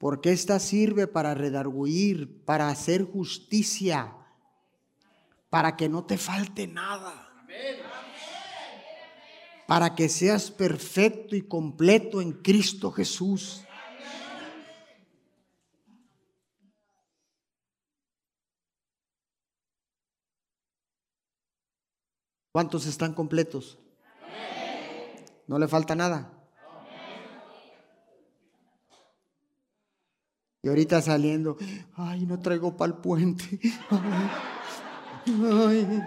Porque 0.00 0.32
esta 0.32 0.58
sirve 0.58 1.06
para 1.06 1.34
redarguir, 1.34 2.42
para 2.46 2.70
hacer 2.70 3.04
justicia, 3.04 4.16
para 5.50 5.76
que 5.76 5.90
no 5.90 6.06
te 6.06 6.16
falte 6.16 6.66
nada. 6.66 7.30
Para 9.66 9.94
que 9.94 10.08
seas 10.08 10.50
perfecto 10.50 11.36
y 11.36 11.42
completo 11.42 12.22
en 12.22 12.32
Cristo 12.32 12.90
Jesús. 12.90 13.62
¿Cuántos 22.52 22.86
están 22.86 23.12
completos? 23.12 23.78
¿No 25.46 25.58
le 25.58 25.68
falta 25.68 25.94
nada? 25.94 26.39
Y 30.62 30.68
ahorita 30.68 31.00
saliendo, 31.00 31.56
ay, 31.94 32.26
no 32.26 32.38
traigo 32.38 32.76
para 32.76 32.92
el 32.92 32.98
puente. 32.98 33.44
Ay, 35.26 36.02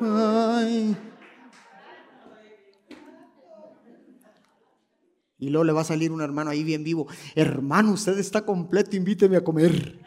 ay, 0.00 0.96
Y 5.38 5.50
luego 5.50 5.64
le 5.64 5.72
va 5.72 5.82
a 5.82 5.84
salir 5.84 6.12
un 6.12 6.22
hermano 6.22 6.50
ahí 6.50 6.64
bien 6.64 6.82
vivo. 6.82 7.08
Hermano, 7.34 7.92
usted 7.92 8.18
está 8.18 8.46
completo, 8.46 8.96
invíteme 8.96 9.36
a 9.36 9.44
comer. 9.44 10.00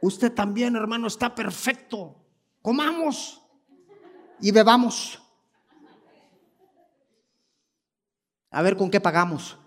Usted 0.00 0.32
también, 0.32 0.74
hermano, 0.76 1.08
está 1.08 1.34
perfecto. 1.34 2.16
Comamos 2.62 3.42
y 4.40 4.50
bebamos. 4.50 5.20
A 8.50 8.62
ver 8.62 8.76
con 8.76 8.90
qué 8.90 9.00
pagamos. 9.00 9.58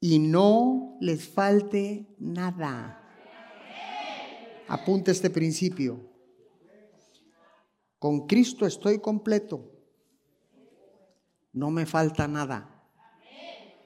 Y 0.00 0.18
no 0.18 0.96
les 1.00 1.28
falte 1.28 2.06
nada. 2.18 2.94
Apunte 4.68 5.10
este 5.10 5.30
principio. 5.30 6.00
Con 7.98 8.26
Cristo 8.26 8.66
estoy 8.66 9.00
completo. 9.00 9.72
No 11.52 11.70
me 11.70 11.86
falta 11.86 12.28
nada. 12.28 12.84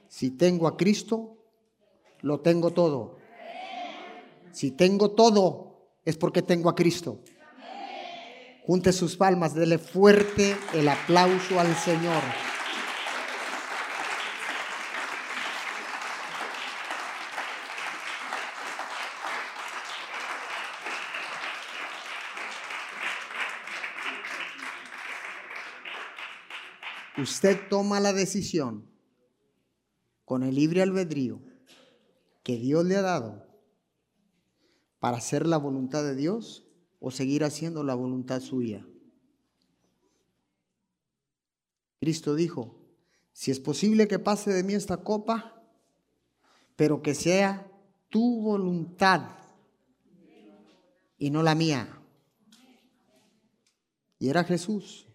Si 0.07 0.31
tengo 0.31 0.67
a 0.67 0.77
Cristo, 0.77 1.37
lo 2.21 2.41
tengo 2.41 2.71
todo. 2.71 3.17
Si 4.51 4.71
tengo 4.71 5.11
todo, 5.11 5.89
es 6.05 6.17
porque 6.17 6.43
tengo 6.43 6.69
a 6.69 6.75
Cristo. 6.75 7.19
Junte 8.67 8.93
sus 8.93 9.17
palmas, 9.17 9.55
dele 9.55 9.79
fuerte 9.79 10.55
el 10.73 10.87
aplauso 10.87 11.59
al 11.59 11.75
Señor. 11.75 12.21
Usted 27.23 27.57
toma 27.69 27.99
la 27.99 28.13
decisión 28.13 28.89
con 30.25 30.43
el 30.43 30.55
libre 30.55 30.81
albedrío 30.81 31.41
que 32.43 32.57
Dios 32.57 32.85
le 32.85 32.97
ha 32.97 33.01
dado 33.01 33.47
para 34.99 35.17
hacer 35.17 35.47
la 35.47 35.57
voluntad 35.57 36.03
de 36.03 36.15
Dios 36.15 36.67
o 36.99 37.11
seguir 37.11 37.43
haciendo 37.43 37.83
la 37.83 37.95
voluntad 37.95 38.41
suya. 38.41 38.85
Cristo 41.99 42.35
dijo, 42.35 42.79
si 43.31 43.51
es 43.51 43.59
posible 43.59 44.07
que 44.07 44.19
pase 44.19 44.51
de 44.51 44.63
mí 44.63 44.73
esta 44.73 44.97
copa, 44.97 45.63
pero 46.75 47.01
que 47.01 47.15
sea 47.15 47.71
tu 48.09 48.41
voluntad 48.41 49.37
y 51.17 51.29
no 51.29 51.43
la 51.43 51.55
mía. 51.55 52.01
Y 54.19 54.29
era 54.29 54.43
Jesús. 54.43 55.07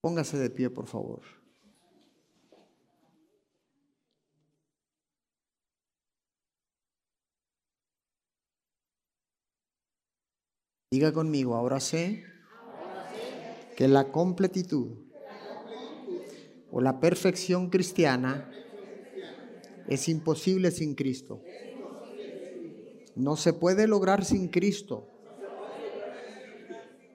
Póngase 0.00 0.38
de 0.38 0.48
pie, 0.48 0.70
por 0.70 0.86
favor. 0.86 1.20
Diga 10.90 11.12
conmigo, 11.12 11.54
ahora 11.54 11.78
sé 11.78 12.24
que 13.76 13.86
la 13.86 14.10
completitud 14.10 14.98
o 16.72 16.80
la 16.80 16.98
perfección 16.98 17.70
cristiana 17.70 18.50
es 19.86 20.08
imposible 20.08 20.72
sin 20.72 20.96
Cristo. 20.96 21.42
No 23.14 23.36
se 23.36 23.52
puede 23.52 23.86
lograr 23.86 24.24
sin 24.24 24.48
Cristo. 24.48 25.08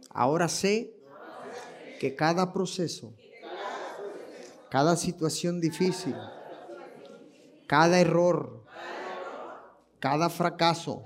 Ahora 0.10 0.48
sé 0.48 0.95
que 2.00 2.16
cada 2.16 2.52
proceso, 2.54 3.14
cada 4.70 4.96
situación 4.96 5.62
difícil, 5.62 6.16
cada 7.68 8.00
error, 8.00 8.64
cada 10.00 10.30
fracaso, 10.30 11.04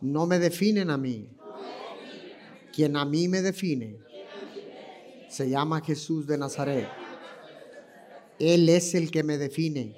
no 0.00 0.26
me 0.26 0.38
definen 0.38 0.90
a 0.90 0.98
mí. 0.98 1.28
Quien 2.72 2.96
a 2.96 3.04
mí 3.04 3.28
me 3.28 3.42
define 3.42 3.98
se 5.28 5.48
llama 5.48 5.80
Jesús 5.80 6.26
de 6.26 6.38
Nazaret. 6.38 6.88
Él 8.38 8.68
es 8.68 8.94
el 8.94 9.10
que 9.10 9.22
me 9.22 9.38
define. 9.38 9.94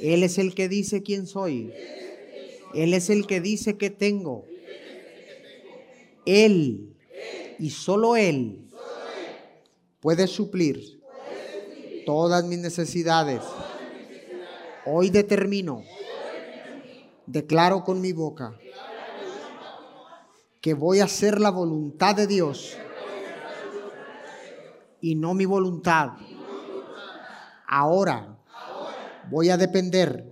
Él 0.00 0.22
es 0.22 0.38
el 0.38 0.54
que 0.54 0.68
dice 0.68 1.02
quién 1.02 1.26
soy. 1.26 1.72
Él 2.74 2.94
es 2.94 3.10
el 3.10 3.26
que 3.26 3.40
dice 3.40 3.76
que 3.76 3.90
tengo. 3.90 4.44
Él 6.26 6.91
y 7.62 7.70
solo 7.70 8.16
Él 8.16 8.68
puede 10.00 10.26
suplir 10.26 11.00
todas 12.04 12.44
mis 12.44 12.58
necesidades. 12.58 13.40
Hoy 14.84 15.10
determino, 15.10 15.84
declaro 17.24 17.84
con 17.84 18.00
mi 18.00 18.12
boca 18.12 18.58
que 20.60 20.74
voy 20.74 20.98
a 20.98 21.04
hacer 21.04 21.40
la 21.40 21.50
voluntad 21.50 22.16
de 22.16 22.26
Dios 22.26 22.76
y 25.00 25.14
no 25.14 25.32
mi 25.32 25.44
voluntad. 25.44 26.14
Ahora 27.68 28.38
voy 29.30 29.50
a 29.50 29.56
depender 29.56 30.28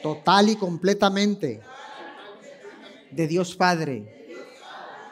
total 0.00 0.48
y 0.48 0.54
completamente 0.54 1.60
de 3.10 3.26
Dios 3.26 3.56
Padre, 3.56 4.28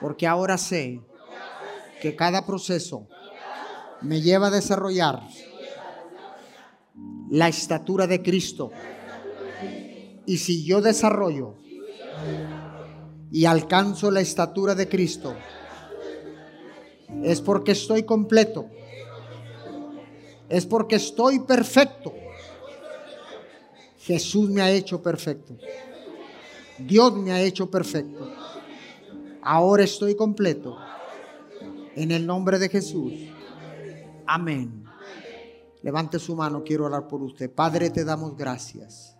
porque 0.00 0.24
ahora 0.24 0.56
sé 0.56 1.07
que 2.01 2.14
cada 2.16 2.46
proceso 2.46 3.09
me 4.03 4.20
lleva 4.20 4.49
a 4.49 4.51
desarrollar 4.51 5.22
la 7.30 7.49
estatura 7.49 8.07
de 8.07 8.22
Cristo. 8.22 8.70
Y 10.26 10.38
si 10.38 10.64
yo 10.64 10.80
desarrollo 10.80 11.55
y 13.30 13.44
alcanzo 13.44 14.11
la 14.11 14.20
estatura 14.20 14.74
de 14.74 14.88
Cristo, 14.88 15.34
es 17.22 17.40
porque 17.40 17.72
estoy 17.72 18.05
completo. 18.05 18.66
Es 20.49 20.64
porque 20.66 20.96
estoy 20.96 21.40
perfecto. 21.40 22.14
Jesús 23.99 24.49
me 24.49 24.62
ha 24.62 24.70
hecho 24.70 25.03
perfecto. 25.03 25.57
Dios 26.78 27.14
me 27.16 27.32
ha 27.32 27.42
hecho 27.42 27.70
perfecto. 27.70 28.32
Ahora 29.42 29.84
estoy 29.84 30.14
completo 30.14 30.78
en 31.99 32.12
el 32.12 32.26
nombre 32.26 32.61
de 32.61 32.68
Jesús. 32.68 33.12
Amén. 34.24 34.84
Levante 35.82 36.20
su 36.20 36.36
mano, 36.36 36.62
quiero 36.62 36.84
orar 36.84 37.09
por 37.09 37.22
usted. 37.22 37.53
Padre, 37.53 37.90
te 37.90 38.05
damos 38.05 38.36
gracias. 38.36 39.16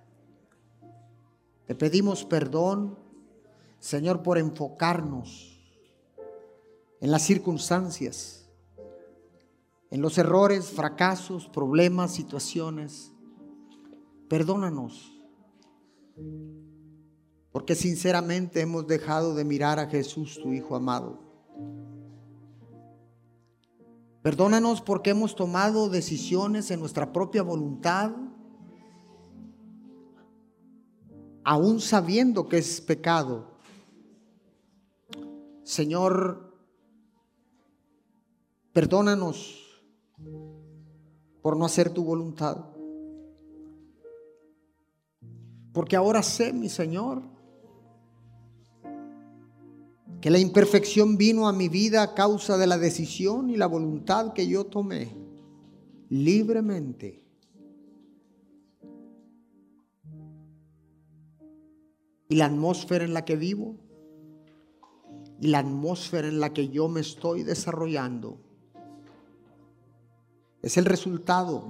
Te 1.67 1.75
pedimos 1.75 2.25
perdón, 2.25 2.97
Señor, 3.81 4.23
por 4.23 4.39
enfocarnos 4.39 5.61
en 7.01 7.11
las 7.11 7.23
circunstancias, 7.23 8.49
en 9.91 10.01
los 10.01 10.17
errores, 10.17 10.67
fracasos, 10.71 11.49
problemas, 11.49 12.15
situaciones. 12.15 13.13
Perdónanos 14.29 15.11
Porque 17.51 17.75
sinceramente 17.75 18.61
hemos 18.61 18.87
dejado 18.87 19.35
de 19.35 19.45
mirar 19.45 19.81
a 19.81 19.89
Jesús, 19.89 20.39
tu 20.41 20.53
Hijo 20.53 20.77
amado. 20.77 21.28
Perdónanos 24.23 24.81
porque 24.81 25.11
hemos 25.11 25.37
tomado 25.37 25.89
decisiones 25.89 26.71
en 26.71 26.81
nuestra 26.81 27.13
propia 27.13 27.43
voluntad, 27.43 28.11
aún 31.45 31.81
sabiendo 31.81 32.49
que 32.49 32.59
es 32.59 32.81
pecado. 32.81 33.59
Señor, 35.63 36.53
perdónanos 38.73 39.83
por 41.41 41.57
no 41.57 41.65
hacer 41.65 41.91
tu 41.91 42.05
voluntad. 42.05 42.67
Porque 45.73 45.95
ahora 45.95 46.23
sé, 46.23 46.53
mi 46.53 46.69
Señor, 46.69 47.23
que 50.21 50.31
la 50.31 50.39
imperfección 50.39 51.17
vino 51.17 51.49
a 51.49 51.53
mi 51.53 51.69
vida 51.69 52.03
a 52.03 52.15
causa 52.15 52.57
de 52.59 52.67
la 52.67 52.79
decisión 52.79 53.51
y 53.51 53.57
la 53.57 53.67
voluntad 53.67 54.33
que 54.33 54.49
yo 54.49 54.65
tomé 54.67 55.17
libremente. 56.09 57.23
Y 62.31 62.37
la 62.37 62.47
atmósfera 62.47 63.05
en 63.05 63.15
la 63.15 63.25
que 63.25 63.37
vivo 63.37 63.77
y 65.41 65.49
la 65.49 65.61
atmósfera 65.61 66.29
en 66.29 66.41
la 66.41 66.53
que 66.53 66.69
yo 66.69 66.89
me 66.89 67.01
estoy 67.01 67.43
desarrollando 67.43 68.41
es 70.63 70.77
el 70.77 70.85
resultado 70.85 71.65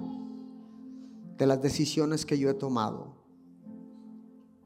de 1.37 1.47
las 1.47 1.61
decisiones 1.61 2.25
que 2.25 2.39
yo 2.39 2.49
he 2.49 2.55
tomado. 2.55 3.15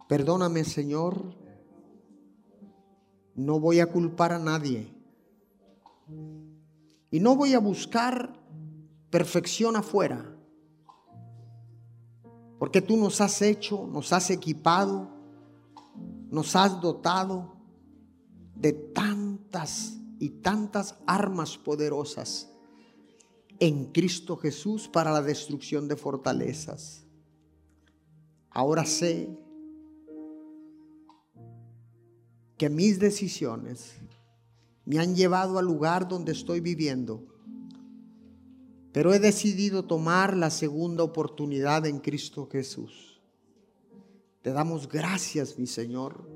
Perdóname, 0.08 0.64
Señor, 0.64 1.41
no 3.34 3.58
voy 3.60 3.80
a 3.80 3.86
culpar 3.86 4.32
a 4.32 4.38
nadie. 4.38 4.92
Y 7.10 7.20
no 7.20 7.36
voy 7.36 7.54
a 7.54 7.58
buscar 7.58 8.32
perfección 9.10 9.76
afuera. 9.76 10.34
Porque 12.58 12.80
tú 12.80 12.96
nos 12.96 13.20
has 13.20 13.42
hecho, 13.42 13.86
nos 13.86 14.12
has 14.12 14.30
equipado, 14.30 15.10
nos 16.30 16.54
has 16.56 16.80
dotado 16.80 17.56
de 18.54 18.72
tantas 18.72 19.98
y 20.18 20.30
tantas 20.30 20.96
armas 21.06 21.58
poderosas 21.58 22.48
en 23.58 23.86
Cristo 23.92 24.36
Jesús 24.36 24.88
para 24.88 25.12
la 25.12 25.22
destrucción 25.22 25.88
de 25.88 25.96
fortalezas. 25.96 27.04
Ahora 28.50 28.84
sé 28.84 29.41
que 32.56 32.68
mis 32.68 32.98
decisiones 32.98 33.94
me 34.84 34.98
han 34.98 35.14
llevado 35.14 35.58
al 35.58 35.66
lugar 35.66 36.08
donde 36.08 36.32
estoy 36.32 36.60
viviendo, 36.60 37.24
pero 38.92 39.14
he 39.14 39.18
decidido 39.18 39.84
tomar 39.84 40.36
la 40.36 40.50
segunda 40.50 41.02
oportunidad 41.02 41.86
en 41.86 41.98
Cristo 41.98 42.48
Jesús. 42.50 43.20
Te 44.42 44.52
damos 44.52 44.88
gracias, 44.88 45.58
mi 45.58 45.66
Señor. 45.66 46.28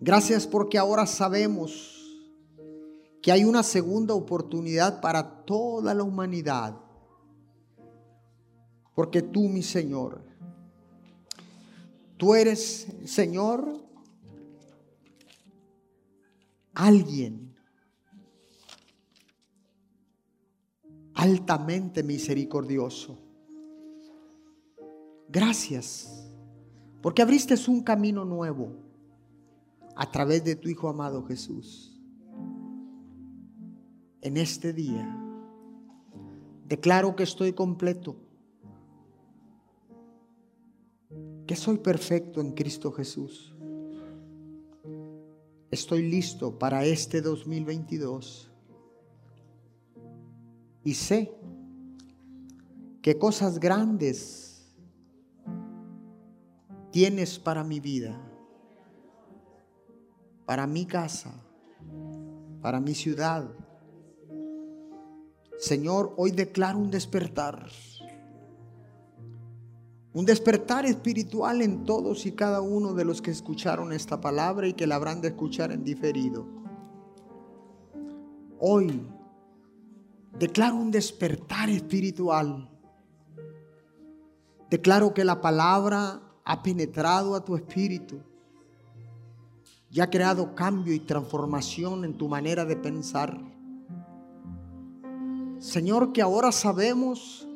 Gracias 0.00 0.46
porque 0.46 0.78
ahora 0.78 1.06
sabemos 1.06 1.98
que 3.22 3.32
hay 3.32 3.44
una 3.44 3.62
segunda 3.62 4.14
oportunidad 4.14 5.00
para 5.00 5.44
toda 5.44 5.94
la 5.94 6.04
humanidad. 6.04 6.78
Porque 8.94 9.22
tú, 9.22 9.48
mi 9.48 9.62
Señor, 9.62 10.22
tú 12.16 12.34
eres, 12.34 12.86
Señor, 13.04 13.87
alguien 16.78 17.52
altamente 21.14 22.04
misericordioso. 22.04 23.18
Gracias, 25.28 26.30
porque 27.02 27.20
abriste 27.20 27.56
un 27.66 27.82
camino 27.82 28.24
nuevo 28.24 28.76
a 29.96 30.08
través 30.12 30.44
de 30.44 30.54
tu 30.54 30.68
Hijo 30.68 30.88
amado 30.88 31.26
Jesús. 31.26 32.00
En 34.20 34.36
este 34.36 34.72
día, 34.72 35.20
declaro 36.64 37.16
que 37.16 37.24
estoy 37.24 37.54
completo, 37.54 38.14
que 41.44 41.56
soy 41.56 41.78
perfecto 41.78 42.40
en 42.40 42.52
Cristo 42.52 42.92
Jesús 42.92 43.57
estoy 45.70 46.08
listo 46.08 46.58
para 46.58 46.84
este 46.84 47.20
2022 47.20 48.50
y 50.84 50.94
sé 50.94 51.32
que 53.02 53.18
cosas 53.18 53.58
grandes 53.60 54.74
tienes 56.90 57.38
para 57.38 57.62
mi 57.64 57.80
vida, 57.80 58.18
para 60.46 60.66
mi 60.66 60.86
casa, 60.86 61.34
para 62.62 62.80
mi 62.80 62.94
ciudad. 62.94 63.50
Señor, 65.58 66.14
hoy 66.16 66.30
declaro 66.30 66.78
un 66.78 66.90
despertar 66.90 67.68
un 70.12 70.24
despertar 70.24 70.86
espiritual 70.86 71.62
en 71.62 71.84
todos 71.84 72.26
y 72.26 72.32
cada 72.32 72.60
uno 72.60 72.94
de 72.94 73.04
los 73.04 73.20
que 73.20 73.30
escucharon 73.30 73.92
esta 73.92 74.20
palabra 74.20 74.66
y 74.66 74.72
que 74.72 74.86
la 74.86 74.96
habrán 74.96 75.20
de 75.20 75.28
escuchar 75.28 75.70
en 75.70 75.84
diferido. 75.84 76.46
Hoy 78.58 79.06
declaro 80.38 80.76
un 80.76 80.90
despertar 80.90 81.68
espiritual. 81.68 82.70
Declaro 84.70 85.14
que 85.14 85.24
la 85.24 85.40
palabra 85.40 86.20
ha 86.44 86.62
penetrado 86.62 87.34
a 87.34 87.44
tu 87.44 87.56
espíritu 87.56 88.20
y 89.90 90.00
ha 90.00 90.10
creado 90.10 90.54
cambio 90.54 90.92
y 90.92 91.00
transformación 91.00 92.04
en 92.04 92.16
tu 92.16 92.28
manera 92.28 92.64
de 92.64 92.76
pensar. 92.76 93.38
Señor, 95.58 96.12
que 96.12 96.22
ahora 96.22 96.52
sabemos 96.52 97.47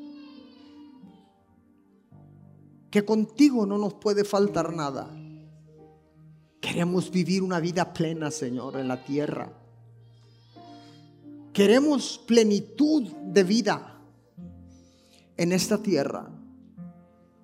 que 2.92 3.06
contigo 3.06 3.64
no 3.64 3.78
nos 3.78 3.94
puede 3.94 4.22
faltar 4.22 4.74
nada. 4.74 5.08
Queremos 6.60 7.10
vivir 7.10 7.42
una 7.42 7.58
vida 7.58 7.94
plena, 7.94 8.30
Señor, 8.30 8.76
en 8.76 8.86
la 8.86 9.02
tierra. 9.02 9.50
Queremos 11.54 12.22
plenitud 12.26 13.04
de 13.04 13.44
vida 13.44 13.98
en 15.38 15.52
esta 15.52 15.78
tierra. 15.78 16.28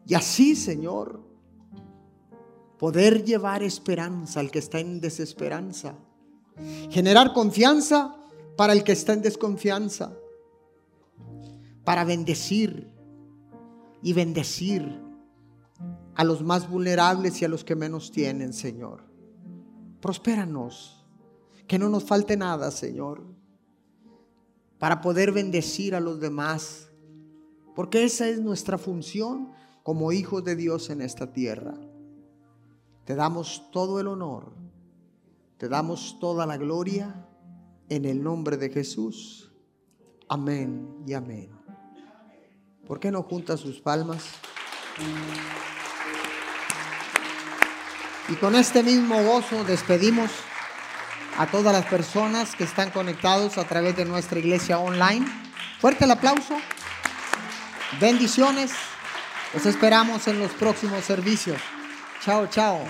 Y 0.07 0.13
así, 0.13 0.55
Señor, 0.55 1.23
poder 2.79 3.25
llevar 3.25 3.63
esperanza 3.63 4.41
al 4.41 4.51
que 4.51 4.59
está 4.59 4.81
en 4.81 5.01
desesperanza. 5.01 5.95
Generar 6.91 7.33
confianza 7.33 8.15
para 8.55 8.75
el 8.75 8.85
que 8.85 8.93
está 8.93 9.15
en 9.15 9.23
desconfianza. 9.23 10.13
Para 11.85 12.05
bendecir 12.05 12.93
y 14.03 14.13
bendecir 14.13 15.08
a 16.19 16.25
los 16.25 16.43
más 16.43 16.69
vulnerables 16.69 17.41
y 17.41 17.45
a 17.45 17.49
los 17.49 17.63
que 17.63 17.77
menos 17.77 18.11
tienen, 18.11 18.53
Señor. 18.53 19.05
Prospéranos, 20.01 21.07
que 21.69 21.79
no 21.79 21.89
nos 21.89 22.03
falte 22.03 22.37
nada, 22.37 22.73
Señor, 22.73 23.23
para 24.81 25.01
poder 25.01 25.31
bendecir 25.31 25.95
a 25.95 26.01
los 26.01 26.19
demás, 26.19 26.91
porque 27.77 28.03
esa 28.03 28.29
es 28.29 28.41
nuestra 28.41 28.79
función 28.79 29.53
como 29.85 30.11
hijos 30.11 30.43
de 30.43 30.57
Dios 30.57 30.91
en 30.91 31.03
esta 31.03 31.33
tierra. 31.33 31.75
Te 33.05 33.15
damos 33.15 33.71
todo 33.71 34.01
el 34.01 34.09
honor, 34.09 34.53
te 35.57 35.69
damos 35.69 36.19
toda 36.19 36.47
la 36.47 36.57
gloria 36.57 37.29
en 37.89 38.05
el 38.05 38.25
nombre 38.25 38.57
de 38.57 38.71
Jesús. 38.71 39.53
Amén 40.29 40.97
y 41.07 41.13
amén. 41.13 41.51
¿Por 42.89 42.99
qué 42.99 43.13
no 43.13 43.23
junta 43.23 43.57
sus 43.57 43.81
palmas? 43.81 44.25
Y 48.29 48.35
con 48.35 48.55
este 48.55 48.83
mismo 48.83 49.23
gozo 49.23 49.65
despedimos 49.65 50.31
a 51.39 51.47
todas 51.47 51.73
las 51.73 51.87
personas 51.87 52.55
que 52.55 52.65
están 52.65 52.91
conectados 52.91 53.57
a 53.59 53.65
través 53.65 53.97
de 53.97 54.05
nuestra 54.05 54.39
iglesia 54.39 54.79
online. 54.79 55.27
Fuerte 55.81 56.05
el 56.05 56.11
aplauso. 56.11 56.57
Bendiciones. 58.01 58.73
Los 59.55 59.65
esperamos 59.65 60.29
en 60.29 60.41
los 60.41 60.51
próximos 60.53 61.05
servicios. 61.05 61.59
Chao, 62.23 62.47
chao. 62.49 62.81